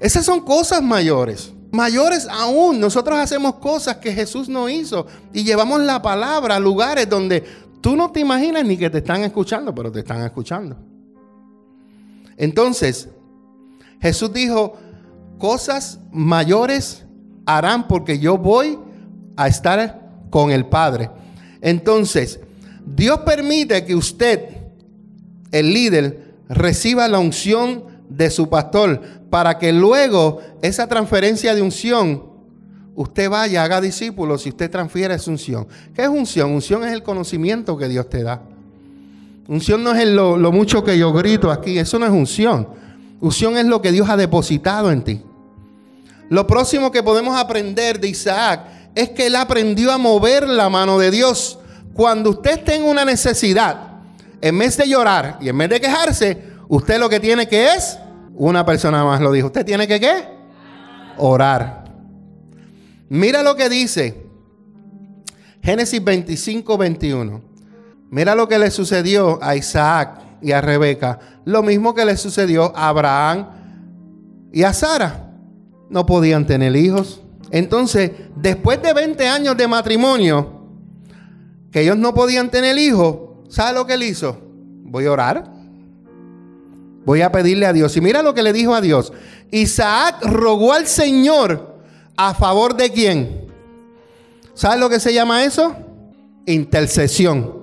[0.00, 1.52] Esas son cosas mayores.
[1.70, 7.08] Mayores aún, nosotros hacemos cosas que Jesús no hizo y llevamos la palabra a lugares
[7.08, 7.44] donde
[7.80, 10.76] tú no te imaginas ni que te están escuchando, pero te están escuchando.
[12.36, 13.08] Entonces,
[14.00, 14.74] Jesús dijo,
[15.38, 17.04] cosas mayores
[17.44, 18.78] harán porque yo voy
[19.36, 21.10] a estar con el Padre.
[21.60, 22.40] Entonces,
[22.86, 24.56] Dios permite que usted,
[25.52, 27.87] el líder, reciba la unción
[28.18, 29.00] de su pastor,
[29.30, 32.24] para que luego esa transferencia de unción,
[32.96, 35.68] usted vaya, haga discípulos y usted transfiere esa unción.
[35.94, 36.50] ¿Qué es unción?
[36.50, 38.42] Unción es el conocimiento que Dios te da.
[39.46, 42.68] Unción no es lo, lo mucho que yo grito aquí, eso no es unción.
[43.20, 45.22] Unción es lo que Dios ha depositado en ti.
[46.28, 48.62] Lo próximo que podemos aprender de Isaac
[48.96, 51.60] es que él aprendió a mover la mano de Dios.
[51.94, 54.00] Cuando usted tenga una necesidad,
[54.40, 57.98] en vez de llorar y en vez de quejarse, Usted lo que tiene que es,
[58.38, 60.24] una persona más lo dijo, usted tiene que qué?
[61.18, 61.84] Orar.
[63.08, 64.28] Mira lo que dice
[65.62, 67.42] Génesis 25, 21.
[68.10, 71.18] Mira lo que le sucedió a Isaac y a Rebeca.
[71.44, 73.48] Lo mismo que le sucedió a Abraham
[74.50, 75.30] y a Sara.
[75.90, 77.22] No podían tener hijos.
[77.50, 80.62] Entonces, después de 20 años de matrimonio,
[81.70, 83.18] que ellos no podían tener hijos,
[83.50, 84.40] ¿sabe lo que él hizo?
[84.84, 85.52] Voy a orar.
[87.04, 87.96] Voy a pedirle a Dios.
[87.96, 89.12] Y mira lo que le dijo a Dios.
[89.50, 91.78] Isaac rogó al Señor
[92.16, 93.48] a favor de quién.
[94.54, 95.74] ¿Sabes lo que se llama eso?
[96.46, 97.58] Intercesión.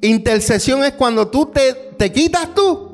[0.00, 2.86] Intercesión es cuando tú te, te quitas tú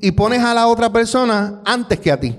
[0.00, 2.36] y pones a la otra persona antes que a ti.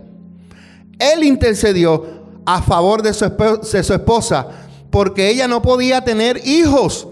[1.00, 4.48] Él intercedió a favor de su, de su esposa
[4.90, 7.08] porque ella no podía tener hijos.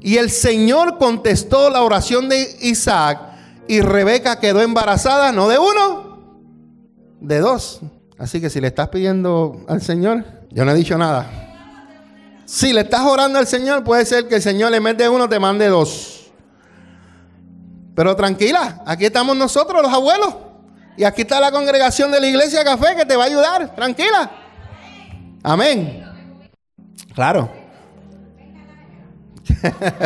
[0.00, 3.20] Y el Señor contestó la oración de Isaac
[3.68, 6.18] y Rebeca quedó embarazada, no de uno,
[7.20, 7.80] de dos.
[8.18, 11.30] Así que si le estás pidiendo al Señor, yo no he dicho nada.
[12.44, 15.28] Si le estás orando al Señor, puede ser que el Señor en vez de uno
[15.28, 16.30] te mande dos.
[17.94, 20.34] Pero tranquila, aquí estamos nosotros, los abuelos.
[20.96, 23.74] Y aquí está la congregación de la iglesia Café que te va a ayudar.
[23.74, 24.30] Tranquila.
[25.42, 26.04] Amén.
[27.14, 27.50] Claro.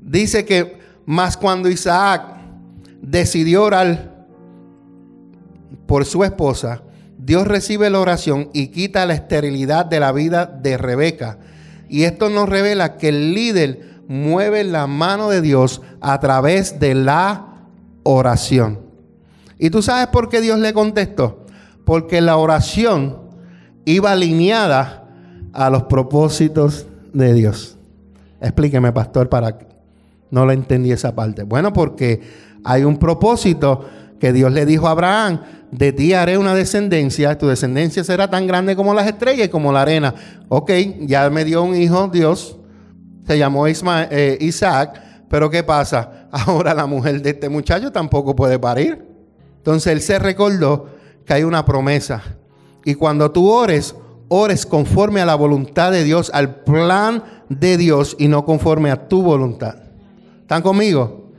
[0.00, 0.79] Dice que
[1.10, 2.22] mas cuando Isaac
[3.02, 4.28] decidió orar
[5.86, 6.82] por su esposa,
[7.18, 11.38] Dios recibe la oración y quita la esterilidad de la vida de Rebeca.
[11.88, 16.94] Y esto nos revela que el líder mueve la mano de Dios a través de
[16.94, 17.56] la
[18.04, 18.78] oración.
[19.58, 21.44] ¿Y tú sabes por qué Dios le contestó?
[21.84, 23.18] Porque la oración
[23.84, 25.08] iba alineada
[25.52, 27.76] a los propósitos de Dios.
[28.40, 29.58] Explíqueme, pastor, para
[30.30, 31.42] no le entendí esa parte.
[31.42, 32.20] Bueno, porque
[32.64, 33.84] hay un propósito
[34.18, 38.46] que Dios le dijo a Abraham, de ti haré una descendencia, tu descendencia será tan
[38.46, 40.14] grande como las estrellas y como la arena.
[40.48, 40.70] Ok,
[41.00, 42.58] ya me dio un hijo Dios,
[43.26, 46.28] se llamó eh, Isaac, pero ¿qué pasa?
[46.32, 49.06] Ahora la mujer de este muchacho tampoco puede parir.
[49.58, 50.88] Entonces él se recordó
[51.24, 52.22] que hay una promesa.
[52.84, 53.94] Y cuando tú ores,
[54.28, 59.08] ores conforme a la voluntad de Dios, al plan de Dios y no conforme a
[59.08, 59.89] tu voluntad.
[60.50, 61.30] ¿Están conmigo?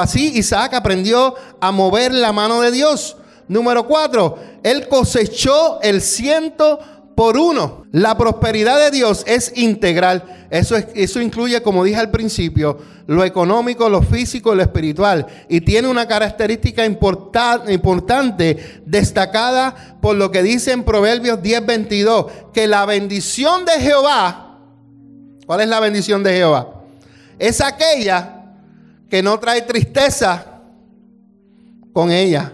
[0.00, 3.16] Así Isaac aprendió a mover la mano de Dios.
[3.46, 6.80] Número cuatro, él cosechó el ciento
[7.14, 7.84] por uno.
[7.92, 10.48] La prosperidad de Dios es integral.
[10.50, 15.24] Eso, es, eso incluye, como dije al principio, lo económico, lo físico, lo espiritual.
[15.48, 22.86] Y tiene una característica importante, destacada por lo que dice en Proverbios 10:22, que la
[22.86, 24.58] bendición de Jehová,
[25.46, 26.81] ¿cuál es la bendición de Jehová?
[27.42, 28.54] Es aquella
[29.10, 30.60] que no trae tristeza
[31.92, 32.52] con ella.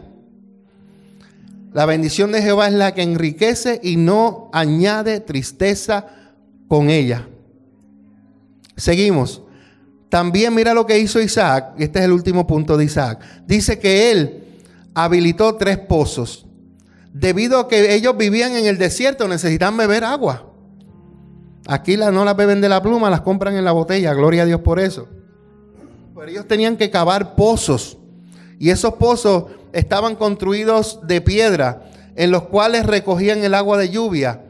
[1.74, 6.06] La bendición de Jehová es la que enriquece y no añade tristeza
[6.68, 7.28] con ella.
[8.78, 9.42] Seguimos.
[10.08, 11.74] También mira lo que hizo Isaac.
[11.76, 13.20] Este es el último punto de Isaac.
[13.46, 14.42] Dice que él
[14.94, 16.46] habilitó tres pozos.
[17.12, 20.47] Debido a que ellos vivían en el desierto, necesitan beber agua.
[21.66, 24.14] Aquí no las beben de la pluma, las compran en la botella.
[24.14, 25.08] Gloria a Dios por eso.
[26.14, 27.98] Pero ellos tenían que cavar pozos.
[28.58, 34.42] Y esos pozos estaban construidos de piedra, en los cuales recogían el agua de lluvia.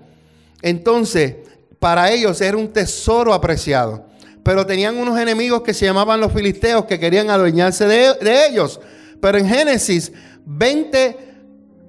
[0.63, 1.37] Entonces,
[1.79, 4.07] para ellos era un tesoro apreciado.
[4.43, 8.81] Pero tenían unos enemigos que se llamaban los filisteos que querían adueñarse de, ellos.
[9.21, 10.13] Pero en Génesis
[10.47, 11.17] 20,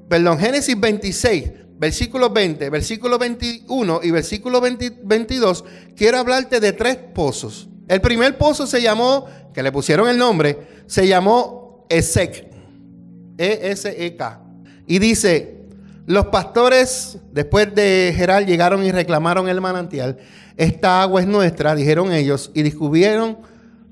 [0.09, 5.65] perdón, Génesis 26, versículo 20, versículo 21 y versículo 22,
[5.95, 7.69] quiero hablarte de tres pozos.
[7.87, 12.47] El primer pozo se llamó, que le pusieron el nombre, se llamó Esec.
[13.37, 14.41] E-S-E-K.
[14.85, 15.59] Y dice,
[16.05, 20.17] los pastores después de Geral llegaron y reclamaron el manantial.
[20.57, 23.37] Esta agua es nuestra, dijeron ellos, y descubrieron,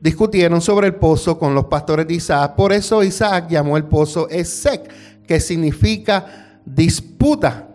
[0.02, 2.56] discutieron sobre el pozo con los pastores de Isaac.
[2.56, 4.92] Por eso Isaac llamó el pozo Esec,
[5.26, 7.66] que significa disputa.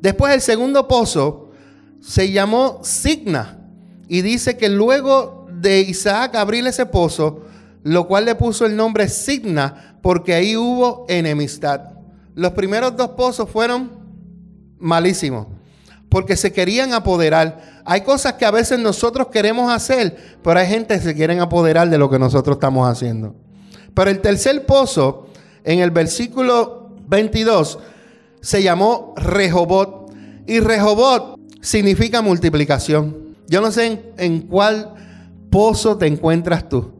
[0.00, 1.50] Después el segundo pozo
[2.00, 3.58] se llamó Signa.
[4.08, 7.42] Y dice que luego de Isaac abrir ese pozo,
[7.82, 11.80] lo cual le puso el nombre Signa, porque ahí hubo enemistad.
[12.34, 13.90] Los primeros dos pozos fueron
[14.78, 15.46] malísimos,
[16.08, 17.82] porque se querían apoderar.
[17.84, 21.88] Hay cosas que a veces nosotros queremos hacer, pero hay gente que se quieren apoderar
[21.88, 23.34] de lo que nosotros estamos haciendo.
[23.94, 25.28] Pero el tercer pozo,
[25.64, 27.78] en el versículo 22,
[28.46, 30.12] se llamó Rehobot.
[30.46, 33.34] Y Rehobot significa multiplicación.
[33.48, 34.94] Yo no sé en, cuál
[35.50, 36.92] pozo te encuentras tú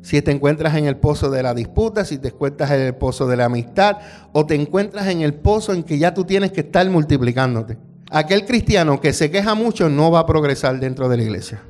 [0.00, 3.28] si te encuentras en el pozo de la disputa, si te encuentras en el pozo
[3.28, 3.98] de la amistad
[4.32, 7.78] o te encuentras en el pozo en que ya tú tienes que estar multiplicándote.
[8.10, 11.62] Aquel cristiano que se queja mucho no va a progresar dentro de la iglesia.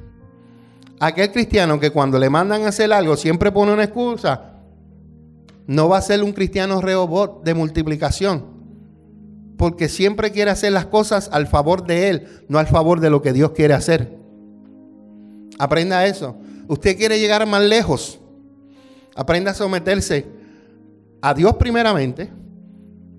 [0.98, 4.56] Aquel cristiano que cuando le mandan a hacer algo siempre pone una excusa,
[5.66, 8.51] no va a ser un cristiano reobot de multiplicación.
[9.62, 13.22] Porque siempre quiere hacer las cosas al favor de él, no al favor de lo
[13.22, 14.18] que Dios quiere hacer.
[15.56, 16.34] Aprenda eso.
[16.66, 18.18] Usted quiere llegar más lejos.
[19.14, 20.26] Aprenda a someterse
[21.20, 22.28] a Dios primeramente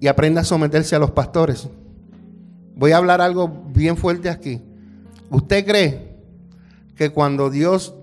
[0.02, 1.70] y aprenda a someterse a los pastores.
[2.76, 4.62] Voy a hablar algo bien fuerte aquí.
[5.30, 6.18] ¿Usted cree
[6.98, 7.96] que cuando Dios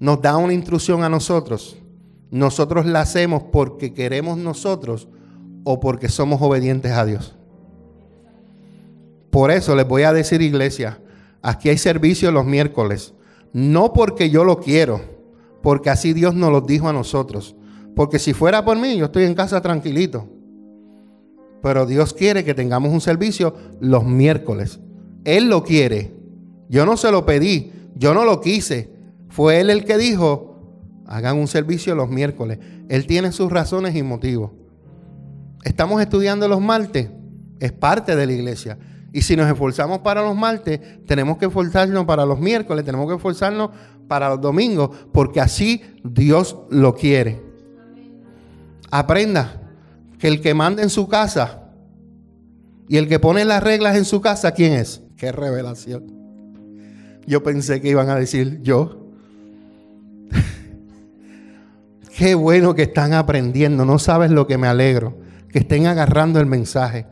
[0.00, 1.76] nos da una instrucción a nosotros,
[2.30, 5.06] nosotros la hacemos porque queremos nosotros
[5.64, 7.36] o porque somos obedientes a Dios?
[9.34, 11.00] Por eso les voy a decir, iglesia,
[11.42, 13.14] aquí hay servicio los miércoles.
[13.52, 15.00] No porque yo lo quiero,
[15.60, 17.56] porque así Dios nos lo dijo a nosotros.
[17.96, 20.28] Porque si fuera por mí, yo estoy en casa tranquilito.
[21.64, 24.78] Pero Dios quiere que tengamos un servicio los miércoles.
[25.24, 26.14] Él lo quiere.
[26.68, 28.92] Yo no se lo pedí, yo no lo quise.
[29.30, 32.60] Fue Él el que dijo, hagan un servicio los miércoles.
[32.88, 34.52] Él tiene sus razones y motivos.
[35.64, 37.10] Estamos estudiando los martes,
[37.58, 38.78] es parte de la iglesia.
[39.14, 43.14] Y si nos esforzamos para los martes, tenemos que esforzarnos para los miércoles, tenemos que
[43.14, 43.70] esforzarnos
[44.08, 47.40] para los domingos, porque así Dios lo quiere.
[48.90, 49.62] Aprenda
[50.18, 51.60] que el que manda en su casa
[52.88, 55.00] Y el que pone las reglas en su casa, ¿quién es?
[55.16, 56.12] Qué revelación.
[57.24, 59.10] Yo pensé que iban a decir yo.
[62.18, 63.84] Qué bueno que están aprendiendo.
[63.84, 65.16] No sabes lo que me alegro.
[65.48, 67.06] Que estén agarrando el mensaje.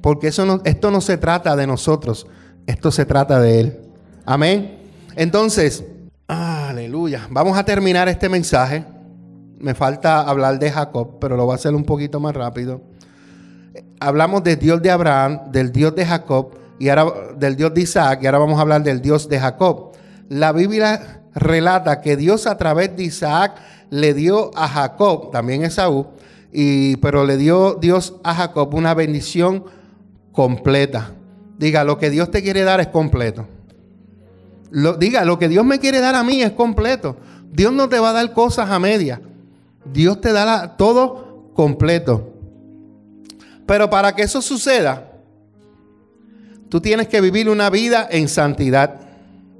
[0.00, 2.26] Porque eso no, esto no se trata de nosotros.
[2.66, 3.80] Esto se trata de Él.
[4.24, 4.78] Amén.
[5.14, 5.84] Entonces,
[6.26, 7.26] aleluya.
[7.30, 8.84] Vamos a terminar este mensaje.
[9.58, 12.82] Me falta hablar de Jacob, pero lo voy a hacer un poquito más rápido.
[14.00, 18.20] Hablamos del Dios de Abraham, del Dios de Jacob y ahora del Dios de Isaac
[18.22, 19.92] y ahora vamos a hablar del Dios de Jacob.
[20.28, 23.56] La Biblia relata que Dios a través de Isaac
[23.90, 26.06] le dio a Jacob, también Esaú,
[26.52, 29.64] y, pero le dio Dios a Jacob una bendición
[30.36, 31.12] completa.
[31.58, 33.48] Diga, lo que Dios te quiere dar es completo.
[34.98, 37.16] diga, lo que Dios me quiere dar a mí es completo.
[37.50, 39.20] Dios no te va a dar cosas a media.
[39.90, 42.34] Dios te da todo completo.
[43.64, 45.10] Pero para que eso suceda,
[46.68, 49.00] tú tienes que vivir una vida en santidad.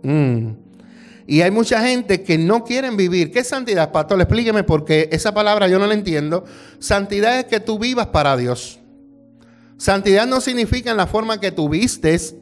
[0.03, 0.51] Mm.
[1.27, 3.33] Y hay mucha gente que no quieren vivir.
[3.33, 4.21] ¿Qué es santidad, pastor?
[4.21, 6.45] Explíqueme porque esa palabra yo no la entiendo.
[6.79, 8.79] Santidad es que tú vivas para Dios.
[9.77, 12.35] Santidad no significa en la forma que tú vistes,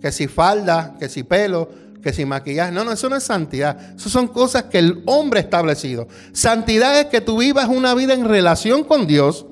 [0.00, 1.68] que si falda, que si pelo,
[2.02, 2.72] que si maquillaje.
[2.72, 3.94] No, no, eso no es santidad.
[3.96, 6.08] Eso son cosas que el hombre ha establecido.
[6.32, 9.46] Santidad es que tú vivas una vida en relación con Dios.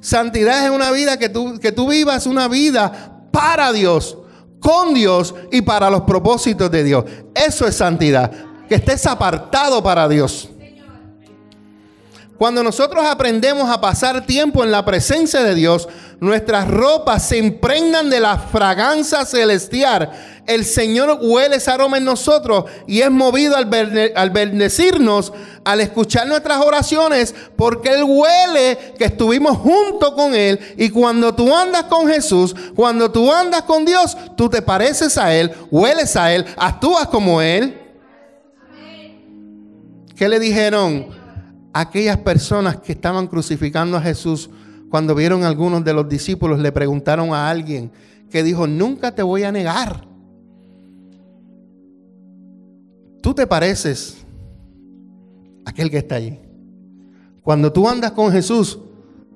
[0.00, 4.18] Santidad es una vida que tú, que tú vivas una vida para Dios,
[4.58, 7.04] con Dios y para los propósitos de Dios.
[7.34, 8.30] Eso es santidad.
[8.68, 10.48] Que estés apartado para Dios.
[12.38, 15.88] Cuando nosotros aprendemos a pasar tiempo en la presencia de Dios,
[16.22, 20.08] nuestras ropas se impregnan de la fragancia celestial.
[20.46, 25.32] El Señor huele ese aroma en nosotros y es movido al, bendecirnos,
[25.64, 30.60] al escuchar nuestras oraciones, porque Él huele que estuvimos junto con Él.
[30.76, 35.34] Y cuando tú andas con Jesús, cuando tú andas con Dios, tú te pareces a
[35.34, 37.80] Él, hueles a Él, actúas como Él.
[40.14, 41.20] ¿Qué le dijeron?
[41.72, 44.50] aquellas personas que estaban crucificando a Jesús,
[44.92, 47.90] cuando vieron a algunos de los discípulos, le preguntaron a alguien
[48.30, 50.06] que dijo, nunca te voy a negar.
[53.22, 54.18] Tú te pareces
[55.64, 56.38] a aquel que está allí.
[57.40, 58.80] Cuando tú andas con Jesús,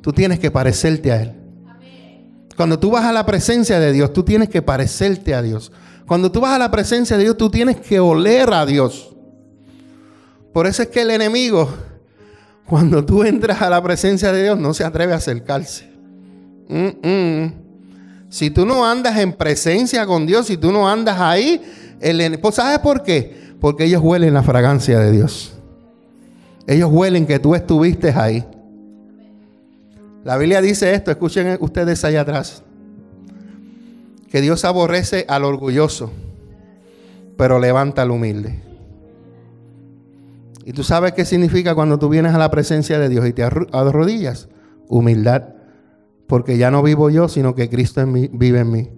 [0.03, 1.33] tú tienes que parecerte a Él.
[2.55, 5.73] Cuando tú vas a la presencia de Dios, tú tienes que parecerte a Dios.
[6.07, 9.17] Cuando tú vas a la presencia de Dios, tú tienes que oler a Dios.
[10.53, 11.71] Por eso es que el enemigo
[12.69, 15.89] cuando tú entras a la presencia de Dios, no se atreve a acercarse.
[18.29, 21.62] Si tú no andas en presencia con Dios, si tú no andas ahí,
[22.01, 23.55] el, pues ¿sabes por qué?
[23.61, 25.55] Porque ellos huelen la fragancia de Dios.
[26.67, 28.45] Ellos huelen que tú estuviste ahí.
[30.25, 32.64] La Biblia dice esto, escuchen ustedes allá atrás.
[34.29, 36.11] Que Dios aborrece al orgulloso,
[37.37, 38.66] pero levanta al humilde.
[40.67, 43.45] ¿Y tú sabes qué significa cuando tú vienes a la presencia de Dios y te
[43.45, 44.49] arrodillas?
[44.89, 45.45] Humildad.
[46.27, 48.91] Porque ya no vivo yo, sino que Cristo vive en mí.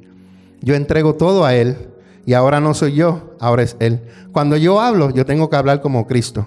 [0.63, 1.91] Yo entrego todo a Él
[2.25, 4.01] y ahora no soy yo, ahora es Él.
[4.33, 6.47] Cuando yo hablo, yo tengo que hablar como Cristo.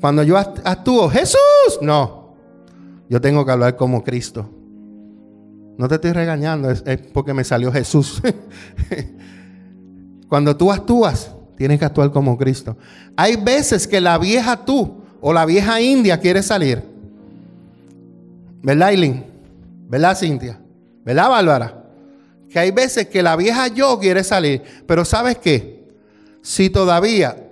[0.00, 2.34] Cuando yo actúo, Jesús, no.
[3.08, 4.50] Yo tengo que hablar como Cristo.
[5.76, 8.20] No te estoy regañando, es porque me salió Jesús.
[10.28, 12.76] Cuando tú actúas, Tienes que actuar como Cristo.
[13.16, 16.84] Hay veces que la vieja tú o la vieja India quiere salir.
[18.62, 19.24] ¿Verdad, Eileen?
[19.88, 20.60] ¿Verdad, Cintia?
[21.04, 21.84] ¿Verdad, Bárbara?
[22.48, 24.62] Que hay veces que la vieja yo quiere salir.
[24.86, 25.82] Pero ¿sabes qué?
[26.42, 27.50] Si todavía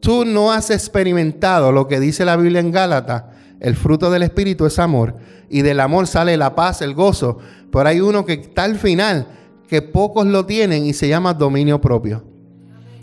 [0.00, 3.24] tú no has experimentado lo que dice la Biblia en Gálatas,
[3.60, 5.14] el fruto del Espíritu es amor.
[5.50, 7.36] Y del amor sale la paz, el gozo.
[7.70, 9.26] Pero hay uno que está al final,
[9.70, 12.24] que pocos lo tienen y se llama dominio propio.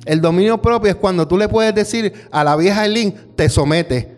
[0.04, 4.18] El dominio propio es cuando tú le puedes decir a la vieja Elín, te somete.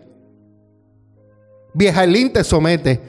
[1.72, 3.00] Vieja Elín, te somete.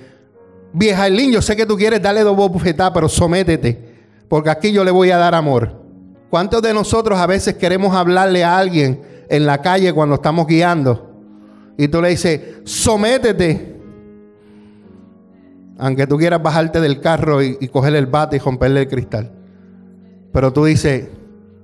[0.71, 3.95] Vieja Elín, yo sé que tú quieres darle dos bofetadas, pero sométete.
[4.29, 5.81] Porque aquí yo le voy a dar amor.
[6.29, 11.15] ¿Cuántos de nosotros a veces queremos hablarle a alguien en la calle cuando estamos guiando?
[11.79, 13.80] Y tú le dices, sométete.
[15.81, 19.31] Aunque tú quieras bajarte del carro y, y coger el bate y romperle el cristal.
[20.31, 21.09] Pero tú dices,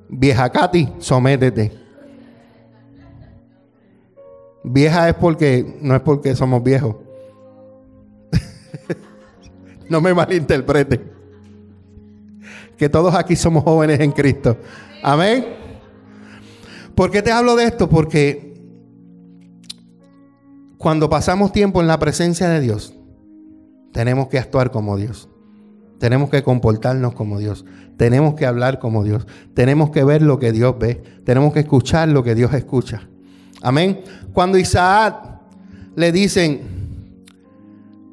[0.09, 1.71] Vieja Katy, sométete.
[4.63, 6.95] Vieja es porque, no es porque somos viejos.
[9.89, 11.01] no me malinterprete.
[12.77, 14.57] Que todos aquí somos jóvenes en Cristo.
[15.03, 15.45] Amén.
[16.95, 17.89] ¿Por qué te hablo de esto?
[17.89, 18.55] Porque
[20.77, 22.93] cuando pasamos tiempo en la presencia de Dios,
[23.97, 25.27] tenemos que actuar como Dios.
[25.97, 27.65] Tenemos que comportarnos como Dios.
[27.97, 29.25] Tenemos que hablar como Dios.
[29.55, 31.01] Tenemos que ver lo que Dios ve.
[31.25, 33.09] Tenemos que escuchar lo que Dios escucha.
[33.63, 34.01] Amén.
[34.33, 35.15] Cuando Isaac
[35.95, 36.61] le dicen,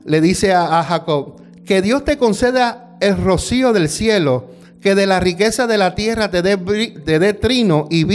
[0.07, 5.21] le dice a, Jacob, que Dios te conceda el rocío del cielo, que de la
[5.21, 8.07] riqueza de la tierra te dé, trino y,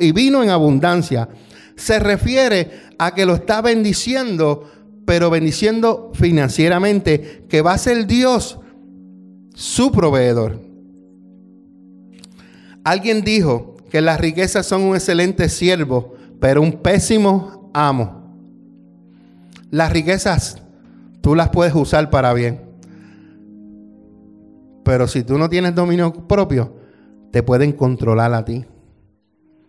[0.00, 1.28] y vino en abundancia.
[1.76, 4.64] Se refiere a que lo está bendiciendo,
[5.08, 8.60] pero bendiciendo financieramente, que va a ser Dios
[9.54, 10.60] su proveedor.
[12.84, 18.36] Alguien dijo que las riquezas son un excelente siervo, pero un pésimo amo.
[19.70, 20.60] Las riquezas
[21.22, 22.60] tú las puedes usar para bien.
[24.84, 26.76] Pero si tú no tienes dominio propio,
[27.30, 28.66] te pueden controlar a ti.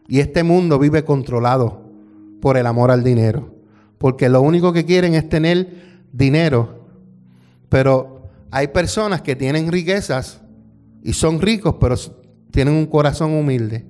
[0.05, 1.81] Y este mundo vive controlado
[2.41, 3.58] por el amor al dinero.
[3.99, 6.87] Porque lo único que quieren es tener dinero.
[7.67, 10.41] Pero hay personas que tienen riquezas
[11.03, 11.95] y son ricos, pero
[12.49, 13.85] tienen un corazón humilde.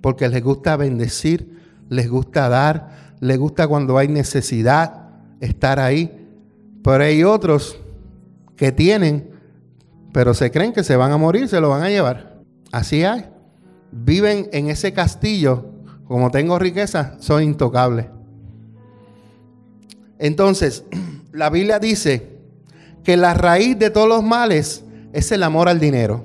[0.00, 1.58] Porque les gusta bendecir,
[1.88, 5.08] les gusta dar, les gusta cuando hay necesidad
[5.40, 6.28] estar ahí.
[6.84, 7.78] Pero hay otros
[8.54, 9.30] que tienen,
[10.12, 12.36] pero se creen que se van a morir, se lo van a llevar.
[12.70, 13.26] Así hay.
[13.90, 15.70] Viven en ese castillo,
[16.06, 18.15] como tengo riqueza, soy intocable.
[20.18, 20.84] Entonces,
[21.32, 22.36] la Biblia dice
[23.04, 26.24] que la raíz de todos los males es el amor al dinero.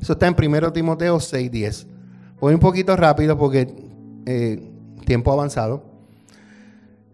[0.00, 1.86] Eso está en 1 Timoteo 6:10.
[2.40, 3.74] Voy un poquito rápido porque
[4.26, 4.70] eh,
[5.04, 5.84] tiempo avanzado.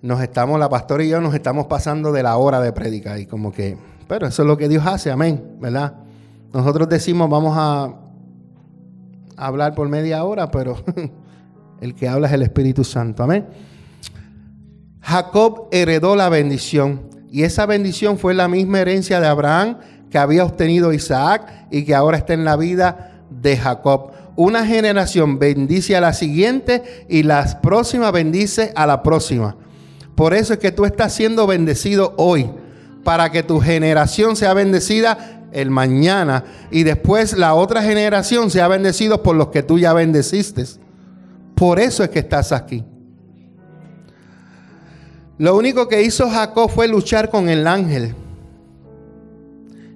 [0.00, 3.26] Nos estamos, la pastora y yo nos estamos pasando de la hora de predicar y
[3.26, 3.76] como que,
[4.08, 5.94] pero eso es lo que Dios hace, amén, ¿verdad?
[6.52, 7.94] Nosotros decimos vamos a
[9.36, 10.76] hablar por media hora, pero
[11.80, 13.46] el que habla es el Espíritu Santo, amén.
[15.02, 19.78] Jacob heredó la bendición y esa bendición fue la misma herencia de Abraham
[20.10, 24.12] que había obtenido Isaac y que ahora está en la vida de Jacob.
[24.36, 29.56] Una generación bendice a la siguiente y la próxima bendice a la próxima.
[30.14, 32.50] Por eso es que tú estás siendo bendecido hoy,
[33.02, 39.22] para que tu generación sea bendecida el mañana y después la otra generación sea bendecida
[39.22, 40.64] por los que tú ya bendeciste.
[41.54, 42.84] Por eso es que estás aquí.
[45.42, 48.14] Lo único que hizo Jacob fue luchar con el ángel.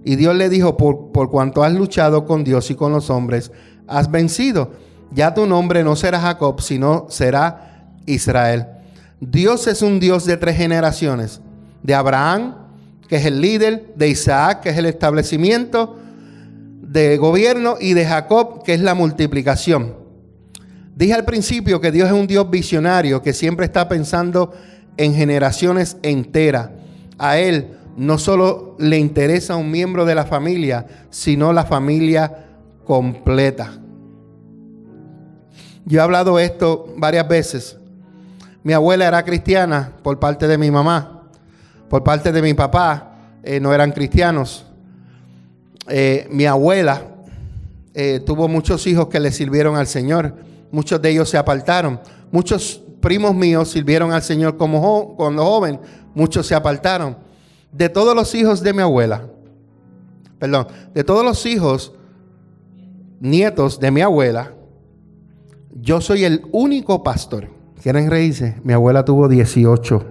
[0.04, 3.52] Y Dios le dijo, por, por, cuanto has luchado con Dios y con los hombres,
[3.86, 4.72] has vencido.
[5.12, 8.66] Ya tu nombre no será Jacob, sino será Israel.
[9.20, 11.40] Dios es un Dios de tres generaciones.
[11.80, 12.56] De Abraham,
[13.06, 15.96] que es el líder, de Isaac, que es el establecimiento
[16.82, 19.94] de gobierno, y de Jacob, que es la multiplicación.
[20.96, 24.52] Dije al principio que Dios es un Dios visionario, que siempre está pensando
[24.96, 26.70] en generaciones enteras.
[27.18, 32.46] A Él no solo le interesa un miembro de la familia, sino la familia
[32.84, 33.72] completa.
[35.84, 37.76] Yo he hablado esto varias veces.
[38.62, 41.22] Mi abuela era cristiana por parte de mi mamá,
[41.88, 44.66] por parte de mi papá eh, no eran cristianos.
[45.88, 47.02] Eh, mi abuela
[47.94, 50.34] eh, tuvo muchos hijos que le sirvieron al Señor,
[50.72, 52.00] muchos de ellos se apartaron,
[52.32, 55.78] muchos primos míos sirvieron al Señor como cuando joven,
[56.12, 57.16] muchos se apartaron.
[57.70, 59.28] De todos los hijos de mi abuela,
[60.40, 61.94] perdón, de todos los hijos,
[63.20, 64.54] nietos de mi abuela,
[65.72, 67.48] yo soy el único pastor.
[67.80, 68.60] ¿Quieren reírse?
[68.64, 70.04] Mi abuela tuvo 18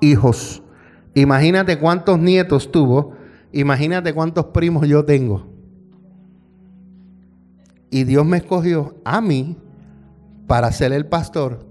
[0.00, 0.60] hijos.
[1.14, 3.12] Imagínate cuántos nietos tuvo.
[3.52, 5.46] Imagínate cuántos primos yo tengo.
[7.90, 9.56] Y Dios me escogió a mí
[10.48, 11.67] para ser el pastor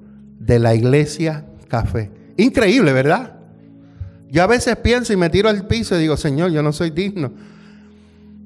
[0.47, 2.09] de la iglesia café.
[2.37, 3.33] Increíble, ¿verdad?
[4.29, 6.89] Yo a veces pienso y me tiro al piso y digo, Señor, yo no soy
[6.89, 7.33] digno.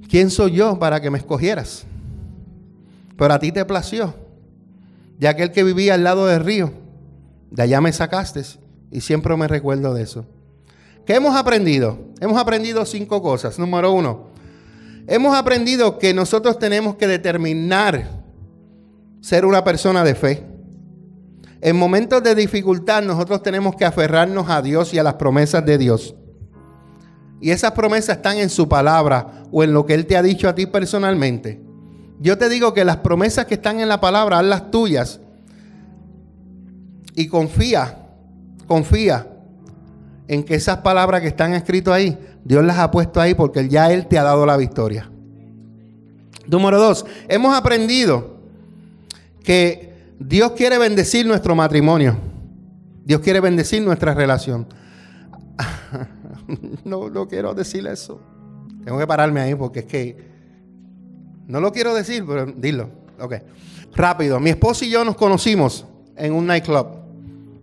[0.09, 1.85] ¿Quién soy yo para que me escogieras?
[3.17, 4.15] Pero a ti te plació.
[5.19, 6.73] De aquel que vivía al lado del río,
[7.51, 8.41] de allá me sacaste
[8.89, 10.25] y siempre me recuerdo de eso.
[11.05, 11.99] ¿Qué hemos aprendido?
[12.19, 13.59] Hemos aprendido cinco cosas.
[13.59, 14.29] Número uno,
[15.05, 18.09] hemos aprendido que nosotros tenemos que determinar
[19.21, 20.50] ser una persona de fe.
[21.62, 25.78] En momentos de dificultad nosotros tenemos que aferrarnos a Dios y a las promesas de
[25.78, 26.16] Dios.
[27.39, 30.49] Y esas promesas están en su palabra o en lo que Él te ha dicho
[30.49, 31.62] a ti personalmente.
[32.20, 35.20] Yo te digo que las promesas que están en la palabra, haz las tuyas.
[37.16, 38.09] Y confía,
[38.68, 39.28] confía
[40.28, 43.91] en que esas palabras que están escritas ahí, Dios las ha puesto ahí porque ya
[43.91, 45.12] Él te ha dado la victoria.
[46.47, 48.38] Número dos, hemos aprendido
[49.43, 49.90] que
[50.24, 52.15] Dios quiere bendecir nuestro matrimonio.
[53.03, 54.67] Dios quiere bendecir nuestra relación.
[56.86, 58.22] no, quiero decir eso.
[58.86, 60.32] Tengo que pararme ahí porque es que
[61.47, 62.89] no lo quiero decir, pero dilo.
[63.19, 63.36] Ok.
[63.95, 64.39] Rápido.
[64.39, 66.88] Mi esposo y yo nos conocimos en un nightclub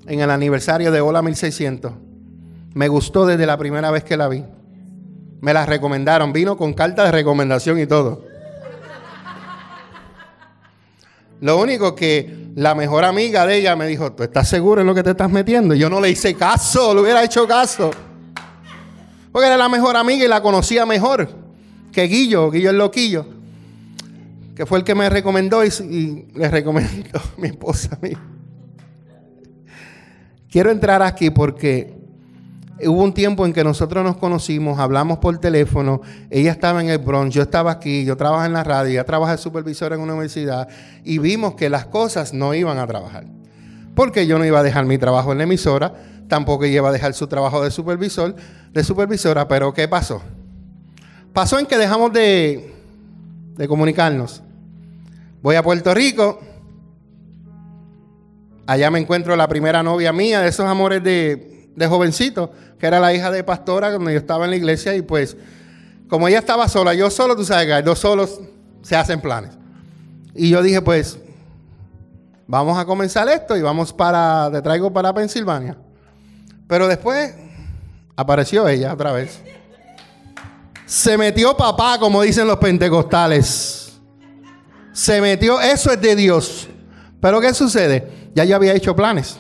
[0.07, 1.93] en el aniversario de Hola 1600.
[2.75, 4.45] Me gustó desde la primera vez que la vi.
[5.41, 6.33] Me la recomendaron.
[6.33, 8.25] Vino con carta de recomendación y todo.
[11.41, 14.95] Lo único que la mejor amiga de ella me dijo, ¿tú estás seguro en lo
[14.95, 15.75] que te estás metiendo?
[15.75, 17.91] Y yo no le hice caso, le hubiera hecho caso.
[19.31, 21.29] Porque era la mejor amiga y la conocía mejor
[21.93, 23.27] que Guillo, Guillo el loquillo.
[24.57, 28.13] Que fue el que me recomendó y, le recomendó a mi esposa a mí.
[30.51, 31.98] Quiero entrar aquí porque
[32.87, 36.01] hubo un tiempo en que nosotros nos conocimos, hablamos por teléfono,
[36.31, 39.33] ella estaba en el Bronx, yo estaba aquí, yo trabajo en la radio, ella trabaja
[39.33, 40.69] de supervisora en una universidad
[41.05, 43.25] y vimos que las cosas no iban a trabajar.
[43.95, 45.93] Porque yo no iba a dejar mi trabajo en la emisora,
[46.29, 48.37] tampoco iba a dejar su trabajo de supervisor,
[48.73, 50.23] de supervisora, pero ¿qué pasó?
[51.33, 52.75] Pasó en que dejamos de,
[53.57, 54.43] de comunicarnos.
[55.43, 56.41] Voy a Puerto Rico,
[58.67, 62.99] allá me encuentro la primera novia mía de esos amores de de jovencito, que era
[63.01, 65.37] la hija de pastora cuando yo estaba en la iglesia y pues
[66.09, 68.41] como ella estaba sola, yo solo, tú sabes que dos solos
[68.83, 69.51] se hacen planes.
[70.35, 71.19] Y yo dije, pues,
[72.47, 75.77] vamos a comenzar esto y vamos para, te traigo para Pensilvania.
[76.67, 77.35] Pero después
[78.17, 79.41] apareció ella otra vez.
[80.87, 84.01] Se metió papá, como dicen los pentecostales.
[84.93, 86.69] Se metió, eso es de Dios.
[87.21, 88.31] Pero ¿qué sucede?
[88.35, 89.39] Ya yo había hecho planes.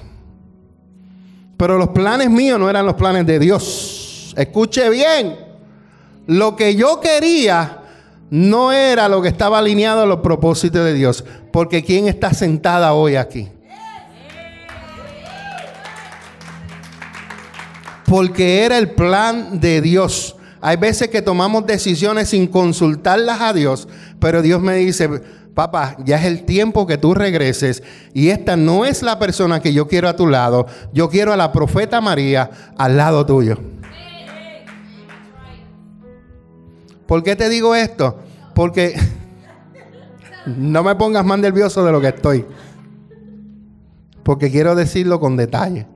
[1.58, 4.32] Pero los planes míos no eran los planes de Dios.
[4.36, 5.36] Escuche bien.
[6.26, 7.78] Lo que yo quería
[8.30, 11.24] no era lo que estaba alineado a los propósitos de Dios.
[11.52, 13.48] Porque ¿quién está sentada hoy aquí?
[18.06, 20.36] Porque era el plan de Dios.
[20.60, 23.88] Hay veces que tomamos decisiones sin consultarlas a Dios,
[24.20, 25.08] pero Dios me dice,
[25.58, 27.82] papá, ya es el tiempo que tú regreses
[28.14, 31.36] y esta no es la persona que yo quiero a tu lado, yo quiero a
[31.36, 33.58] la profeta María al lado tuyo.
[37.08, 38.20] ¿Por qué te digo esto?
[38.54, 38.94] Porque
[40.46, 42.46] no me pongas más nervioso de lo que estoy.
[44.22, 45.88] Porque quiero decirlo con detalle.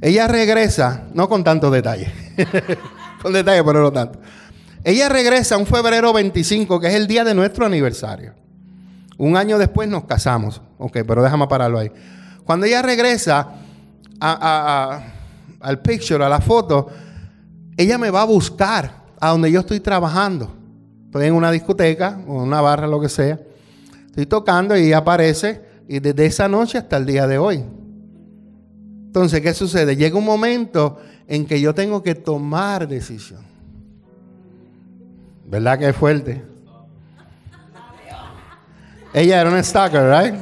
[0.00, 2.10] Ella regresa, no con tanto detalle,
[3.20, 4.18] con detalle, pero no tanto.
[4.86, 8.34] Ella regresa un febrero 25, que es el día de nuestro aniversario.
[9.18, 10.62] Un año después nos casamos.
[10.78, 11.90] Ok, pero déjame pararlo ahí.
[12.44, 13.48] Cuando ella regresa
[14.20, 16.86] al picture, a la foto,
[17.76, 20.54] ella me va a buscar a donde yo estoy trabajando.
[21.06, 23.40] Estoy en una discoteca o una barra, lo que sea.
[24.06, 25.62] Estoy tocando y ella aparece.
[25.88, 27.64] Y desde esa noche hasta el día de hoy.
[29.06, 29.96] Entonces, ¿qué sucede?
[29.96, 33.45] Llega un momento en que yo tengo que tomar decisión.
[35.46, 36.44] ¿Verdad que es fuerte?
[39.12, 40.34] Ella era una stalker, ¿right?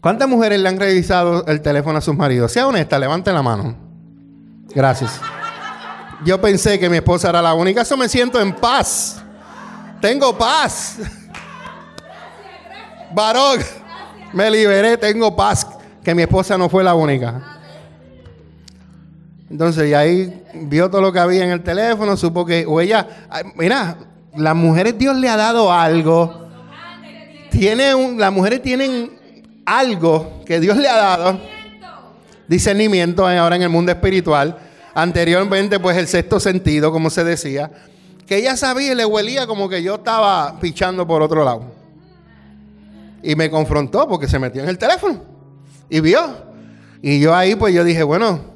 [0.00, 2.52] ¿Cuántas mujeres le han revisado el teléfono a sus maridos?
[2.52, 3.76] Sea honesta, levante la mano.
[4.74, 5.20] Gracias.
[6.24, 7.82] Yo pensé que mi esposa era la única.
[7.82, 9.22] Eso me siento en paz.
[10.00, 10.98] Tengo paz.
[13.12, 13.60] Varón,
[14.32, 15.66] me liberé, tengo paz.
[16.02, 17.55] Que mi esposa no fue la única.
[19.50, 23.06] Entonces, y ahí vio todo lo que había en el teléfono, supo que, o ella,
[23.54, 23.96] mira,
[24.36, 26.48] las mujeres Dios le ha dado algo.
[27.50, 29.10] Tiene un, las mujeres tienen
[29.64, 31.40] algo que Dios le ha dado.
[32.48, 34.58] Discernimiento ahora en el mundo espiritual.
[34.94, 37.70] Anteriormente, pues el sexto sentido, como se decía.
[38.26, 41.72] Que ella sabía y le huelía como que yo estaba pichando por otro lado.
[43.22, 45.22] Y me confrontó porque se metió en el teléfono.
[45.88, 46.20] Y vio.
[47.00, 48.55] Y yo ahí, pues yo dije, bueno,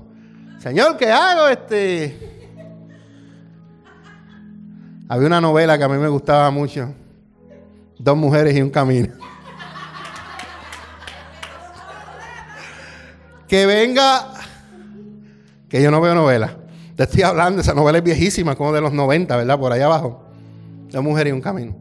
[0.61, 1.49] Señor, ¿qué hago?
[1.49, 2.19] Este.
[5.09, 6.95] Había una novela que a mí me gustaba mucho.
[7.99, 9.15] Dos mujeres y un camino.
[13.49, 14.35] que venga.
[15.70, 16.59] Que yo no veo novela.
[16.95, 19.59] Te estoy hablando, esa novela es viejísima, como de los 90, ¿verdad?
[19.59, 20.27] Por allá abajo.
[20.91, 21.74] Dos mujeres y un camino.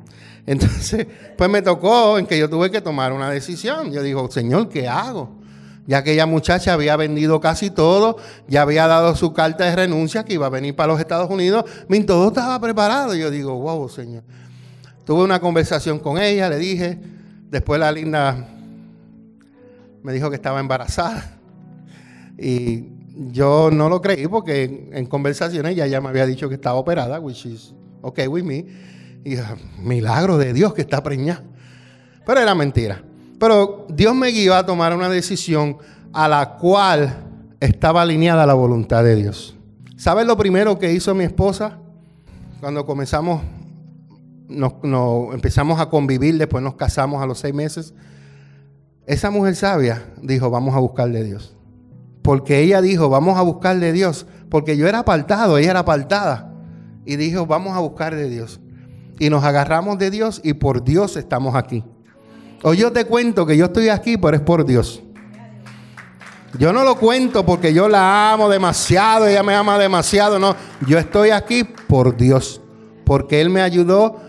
[0.45, 1.06] Entonces,
[1.38, 3.91] pues me tocó en que yo tuve que tomar una decisión.
[3.91, 5.39] Yo digo, Señor, ¿qué hago?
[5.88, 10.34] Ya aquella muchacha había vendido casi todo, ya había dado su carta de renuncia que
[10.34, 11.65] iba a venir para los Estados Unidos,
[12.06, 13.15] todo estaba preparado.
[13.15, 14.23] Y yo digo, wow, Señor.
[15.06, 16.99] Tuve una conversación con ella, le dije,
[17.49, 18.47] después la linda
[20.03, 21.39] me dijo que estaba embarazada.
[22.38, 22.85] Y
[23.31, 27.19] yo no lo creí porque en, conversaciones ella ya me había dicho que estaba operada,
[27.19, 28.65] which is okay with me.
[29.26, 29.35] Y
[29.80, 31.43] milagro de Dios que está preñada.
[32.26, 33.03] Pero era mentira.
[33.40, 35.78] Pero Dios me guió a tomar una decisión
[36.11, 37.24] a la cual
[37.60, 39.56] estaba alineada a la voluntad de Dios.
[39.95, 41.78] ¿Sabes lo primero que hizo mi esposa?
[42.60, 43.41] Cuando comenzamos,
[44.49, 44.74] nos,
[45.34, 47.94] empezamos a convivir, después nos casamos a los seis meses.
[49.06, 51.56] Esa mujer sabia dijo, vamos a buscar de Dios.
[52.22, 54.28] Porque ella dijo, vamos a buscar de Dios.
[54.49, 56.53] Porque yo era apartado, ella era apartada.
[57.06, 58.60] Y dijo, vamos a buscar de Dios.
[59.18, 61.84] Y nos agarramos de Dios y por Dios estamos aquí.
[62.64, 65.02] Hoy yo te cuento que yo estoy aquí, pero es por Dios.
[66.57, 70.56] Yo no lo cuento porque yo la amo demasiado, ella me ama demasiado, no.
[70.86, 72.60] Yo estoy aquí por Dios,
[73.06, 74.19] porque Él me ayudó.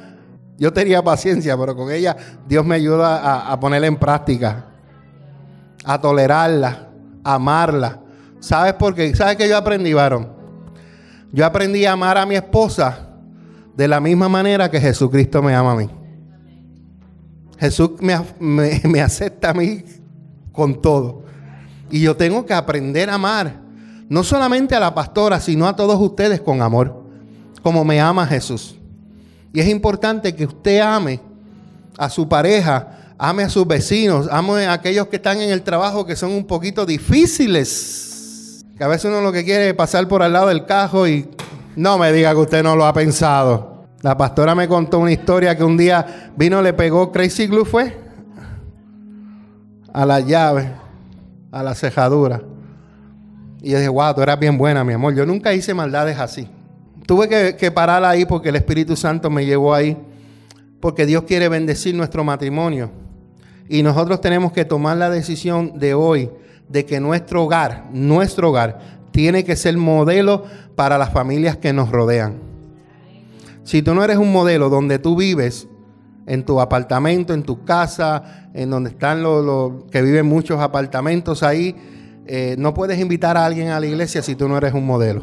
[0.59, 2.17] Yo tenía paciencia, pero con ella
[2.47, 4.67] Dios me ayuda a, a ponerla en práctica,
[5.85, 6.91] a tolerarla,
[7.25, 8.01] a amarla.
[8.39, 9.15] ¿Sabes por qué?
[9.17, 10.29] ¿Sabes qué yo aprendí, varón?
[11.33, 13.09] Yo aprendí a amar a mi esposa
[13.75, 16.00] de la misma manera que Jesucristo me ama a mí.
[17.61, 19.85] Jesús me, me, me acepta a mí
[20.51, 21.25] con todo.
[21.91, 23.61] Y yo tengo que aprender a amar,
[24.09, 27.05] no solamente a la pastora, sino a todos ustedes con amor,
[27.63, 28.77] como me ama Jesús.
[29.53, 31.21] Y es importante que usted ame
[31.99, 36.07] a su pareja, ame a sus vecinos, ame a aquellos que están en el trabajo
[36.07, 38.65] que son un poquito difíciles.
[38.79, 41.29] Que a veces uno lo que quiere es pasar por al lado del cajo y
[41.77, 43.70] no me diga que usted no lo ha pensado.
[44.03, 47.97] La pastora me contó una historia que un día vino, le pegó Crazy Glue, fue
[49.93, 50.73] a la llave
[51.51, 52.41] a la cejadura.
[53.61, 55.15] Y yo dije, wow, tú eras bien buena, mi amor.
[55.15, 56.49] Yo nunca hice maldades así.
[57.07, 59.97] Tuve que, que parar ahí porque el Espíritu Santo me llevó ahí.
[60.81, 62.91] Porque Dios quiere bendecir nuestro matrimonio.
[63.69, 66.31] Y nosotros tenemos que tomar la decisión de hoy
[66.69, 68.79] de que nuestro hogar, nuestro hogar,
[69.11, 70.45] tiene que ser modelo
[70.75, 72.50] para las familias que nos rodean.
[73.71, 75.69] Si tú no eres un modelo donde tú vives,
[76.27, 81.77] en tu apartamento, en tu casa, en donde están los, que viven muchos apartamentos ahí,
[82.27, 85.23] eh, no puedes invitar a alguien a la iglesia si tú no eres un modelo.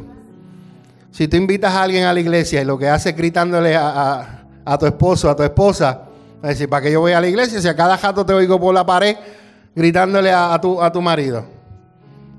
[1.12, 4.78] Si tú invitas a alguien a la iglesia y lo que hace es gritándole a,
[4.80, 6.04] tu esposo, a tu esposa,
[6.42, 8.58] a decir, ¿para qué yo voy a la iglesia si a cada jato te oigo
[8.58, 9.18] por la pared
[9.76, 11.44] gritándole a, tu, a tu marido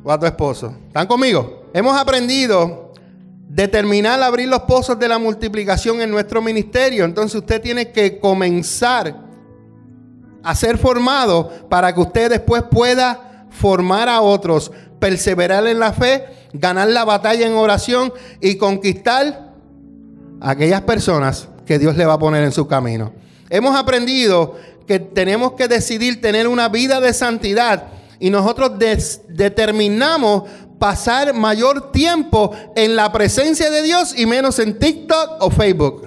[0.03, 0.75] o a tu esposo?
[0.87, 1.65] ¿Están conmigo?
[1.75, 2.88] Hemos aprendido
[3.59, 7.05] determinar abrir los pozos de la multiplicación en nuestro ministerio.
[7.05, 9.17] Entonces usted tiene que comenzar
[10.45, 14.71] a ser formado para que usted después pueda formar a otros,
[15.01, 19.55] perseverar en la fe, ganar la batalla en oración y conquistar
[20.41, 23.13] a aquellas personas que Dios le va a poner en su camino.
[23.51, 24.55] Hemos aprendido
[24.87, 27.89] que tenemos que decidir tener una vida de santidad
[28.21, 28.73] y nosotros
[29.29, 30.45] determinamos
[30.79, 36.07] pasar mayor tiempo en la presencia de Dios y menos en TikTok o Facebook.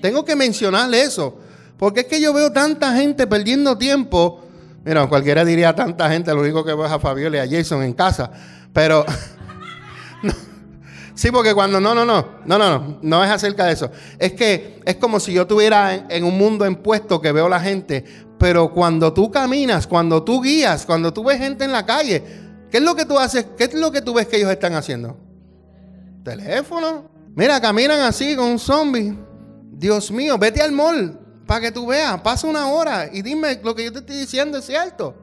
[0.00, 1.36] Tengo que mencionarle eso.
[1.78, 4.42] Porque es que yo veo tanta gente perdiendo tiempo.
[4.84, 7.82] Mira, cualquiera diría tanta gente, lo único que veo es a Fabiola y a Jason
[7.82, 8.30] en casa.
[8.72, 9.04] Pero.
[11.14, 11.80] Sí, porque cuando.
[11.80, 12.28] No, no, no.
[12.44, 12.98] No, no, no.
[13.00, 13.90] No es acerca de eso.
[14.18, 17.58] Es que es como si yo estuviera en, en un mundo impuesto que veo la
[17.58, 18.04] gente.
[18.38, 22.45] Pero cuando tú caminas, cuando tú guías, cuando tú ves gente en la calle,
[22.76, 23.46] ¿Qué es lo que tú haces?
[23.56, 25.16] ¿Qué es lo que tú ves que ellos están haciendo?
[26.22, 27.08] Teléfono.
[27.34, 29.16] Mira, caminan así con un zombie.
[29.72, 32.20] Dios mío, vete al mall para que tú veas.
[32.20, 35.14] Pasa una hora y dime lo que yo te estoy diciendo es cierto.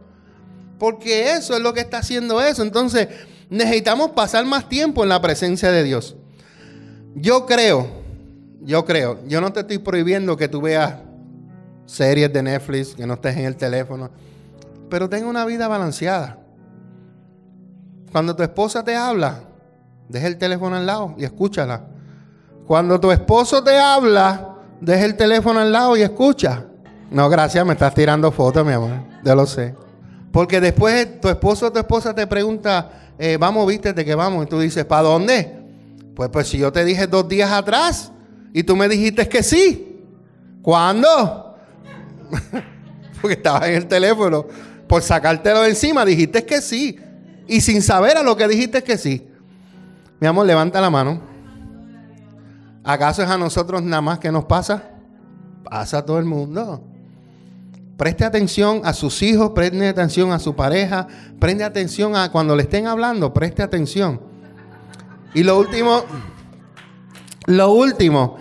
[0.79, 2.63] Porque eso es lo que está haciendo eso.
[2.63, 3.07] Entonces,
[3.51, 6.15] necesitamos pasar más tiempo en la presencia de Dios.
[7.13, 7.87] Yo creo,
[8.61, 10.95] yo creo, yo no te estoy prohibiendo que tú veas
[11.85, 14.09] series de Netflix, que no estés en el teléfono,
[14.89, 16.42] pero tenga una vida balanceada.
[18.13, 19.39] Cuando tu esposa te habla,
[20.07, 21.81] deja el teléfono al lado y escúchala.
[22.67, 26.63] Cuando tu esposo te habla, deja el teléfono al lado y escucha.
[27.09, 28.91] No, gracias, me estás tirando fotos, mi amor.
[29.23, 29.75] Ya lo sé.
[30.31, 34.45] Porque después tu esposo o tu esposa te pregunta, eh, vamos, vístete que vamos.
[34.45, 35.63] Y tú dices, ¿para dónde?
[36.15, 38.11] Pues, pues si yo te dije dos días atrás
[38.53, 40.05] y tú me dijiste que sí.
[40.61, 41.57] ¿Cuándo?
[43.21, 44.45] Porque estaba en el teléfono.
[44.87, 46.99] Por sacártelo de encima, dijiste que sí.
[47.47, 49.27] Y sin saber a lo que dijiste que sí.
[50.19, 51.21] Mi amor, levanta la mano.
[52.83, 54.83] ¿Acaso es a nosotros nada más que nos pasa?
[55.63, 56.83] Pasa a todo el mundo.
[57.97, 61.07] Preste atención a sus hijos, preste atención a su pareja,
[61.39, 64.19] preste atención a cuando le estén hablando, preste atención.
[65.33, 66.03] Y lo último,
[67.45, 68.37] lo último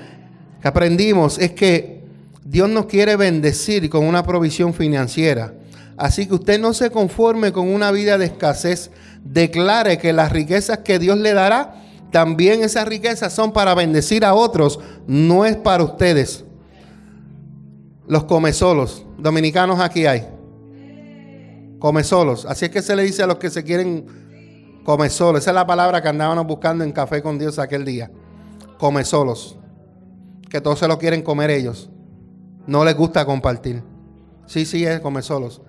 [0.60, 2.04] que aprendimos es que
[2.44, 5.54] Dios nos quiere bendecir con una provisión financiera.
[6.02, 8.90] Así que usted no se conforme con una vida de escasez.
[9.22, 11.76] Declare que las riquezas que Dios le dará,
[12.10, 16.44] también esas riquezas son para bendecir a otros, no es para ustedes.
[18.08, 20.26] Los come solos, dominicanos aquí hay.
[21.78, 22.46] Come solos.
[22.46, 25.38] Así es que se le dice a los que se quieren Come solo.
[25.38, 28.10] Esa es la palabra que andábamos buscando en Café con Dios aquel día.
[28.76, 29.56] Come solos.
[30.50, 31.90] Que todos se lo quieren comer ellos.
[32.66, 33.84] No les gusta compartir.
[34.46, 35.62] Sí, sí, es come solos.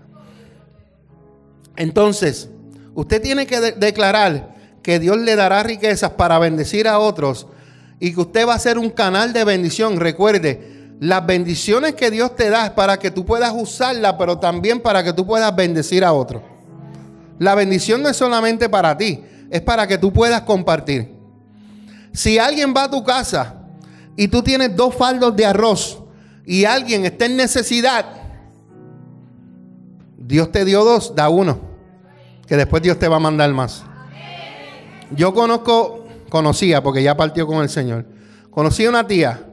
[1.75, 2.49] Entonces,
[2.93, 7.47] usted tiene que declarar que Dios le dará riquezas para bendecir a otros
[7.99, 9.99] y que usted va a ser un canal de bendición.
[9.99, 14.81] Recuerde, las bendiciones que Dios te da es para que tú puedas usarlas, pero también
[14.81, 16.43] para que tú puedas bendecir a otros.
[17.39, 21.13] La bendición no es solamente para ti, es para que tú puedas compartir.
[22.11, 23.55] Si alguien va a tu casa
[24.15, 26.03] y tú tienes dos faldos de arroz
[26.45, 28.05] y alguien está en necesidad,
[30.25, 31.59] Dios te dio dos, da uno,
[32.47, 33.83] que después Dios te va a mandar más.
[35.11, 38.05] Yo conozco, conocía, porque ya partió con el Señor.
[38.49, 39.45] Conocí a una tía,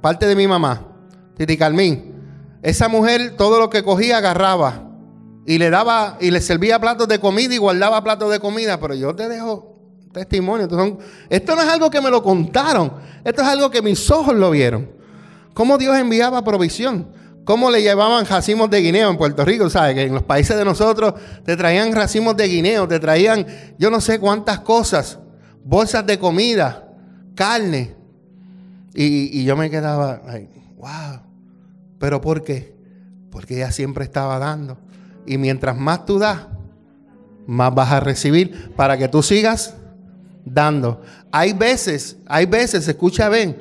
[0.00, 0.88] parte de mi mamá,
[1.36, 2.14] Titi Carmín.
[2.62, 4.90] Esa mujer todo lo que cogía agarraba
[5.46, 8.94] y le daba y le servía platos de comida y guardaba platos de comida, pero
[8.94, 9.74] yo te dejo
[10.12, 10.66] testimonio.
[11.30, 12.92] Esto no es algo que me lo contaron,
[13.24, 14.90] esto es algo que mis ojos lo vieron.
[15.54, 17.14] Cómo Dios enviaba provisión.
[17.46, 19.94] Cómo le llevaban racimos de guineo en Puerto Rico, ¿sabes?
[19.94, 21.14] Que en los países de nosotros
[21.44, 23.46] te traían racimos de guineo, te traían
[23.78, 25.20] yo no sé cuántas cosas,
[25.64, 26.88] bolsas de comida,
[27.36, 27.94] carne.
[28.92, 30.22] Y, yo me quedaba,
[30.76, 31.20] wow.
[32.00, 32.74] ¿Pero por qué?
[33.30, 34.76] Porque ella siempre estaba dando.
[35.24, 36.48] Y mientras más tú das,
[37.46, 39.74] más vas a recibir para que tú sigas
[40.44, 41.00] dando.
[41.30, 43.56] Hay veces, hay veces, escucha bien,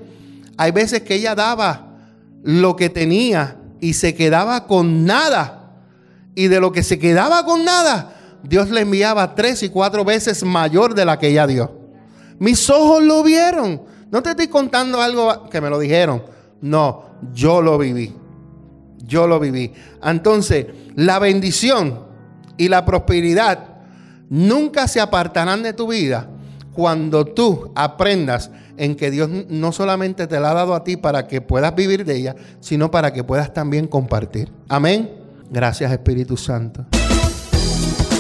[0.57, 1.99] hay veces que ella daba
[2.41, 5.75] lo que tenía y se quedaba con nada.
[6.33, 10.43] Y de lo que se quedaba con nada, Dios le enviaba tres y cuatro veces
[10.43, 11.71] mayor de la que ella dio.
[12.39, 13.83] Mis ojos lo vieron.
[14.09, 16.23] No te estoy contando algo que me lo dijeron.
[16.61, 18.15] No, yo lo viví.
[19.03, 19.71] Yo lo viví.
[20.01, 22.07] Entonces, la bendición
[22.57, 23.67] y la prosperidad
[24.31, 26.27] nunca se apartarán de tu vida
[26.73, 31.27] cuando tú aprendas en que Dios no solamente te la ha dado a ti para
[31.27, 34.51] que puedas vivir de ella, sino para que puedas también compartir.
[34.69, 35.11] Amén.
[35.49, 36.85] Gracias Espíritu Santo.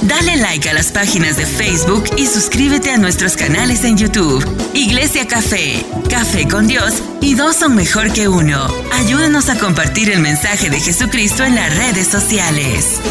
[0.07, 4.45] Dale like a las páginas de Facebook y suscríbete a nuestros canales en YouTube.
[4.75, 8.67] Iglesia Café, Café con Dios y dos son mejor que uno.
[8.93, 13.01] Ayúdanos a compartir el mensaje de Jesucristo en las redes sociales.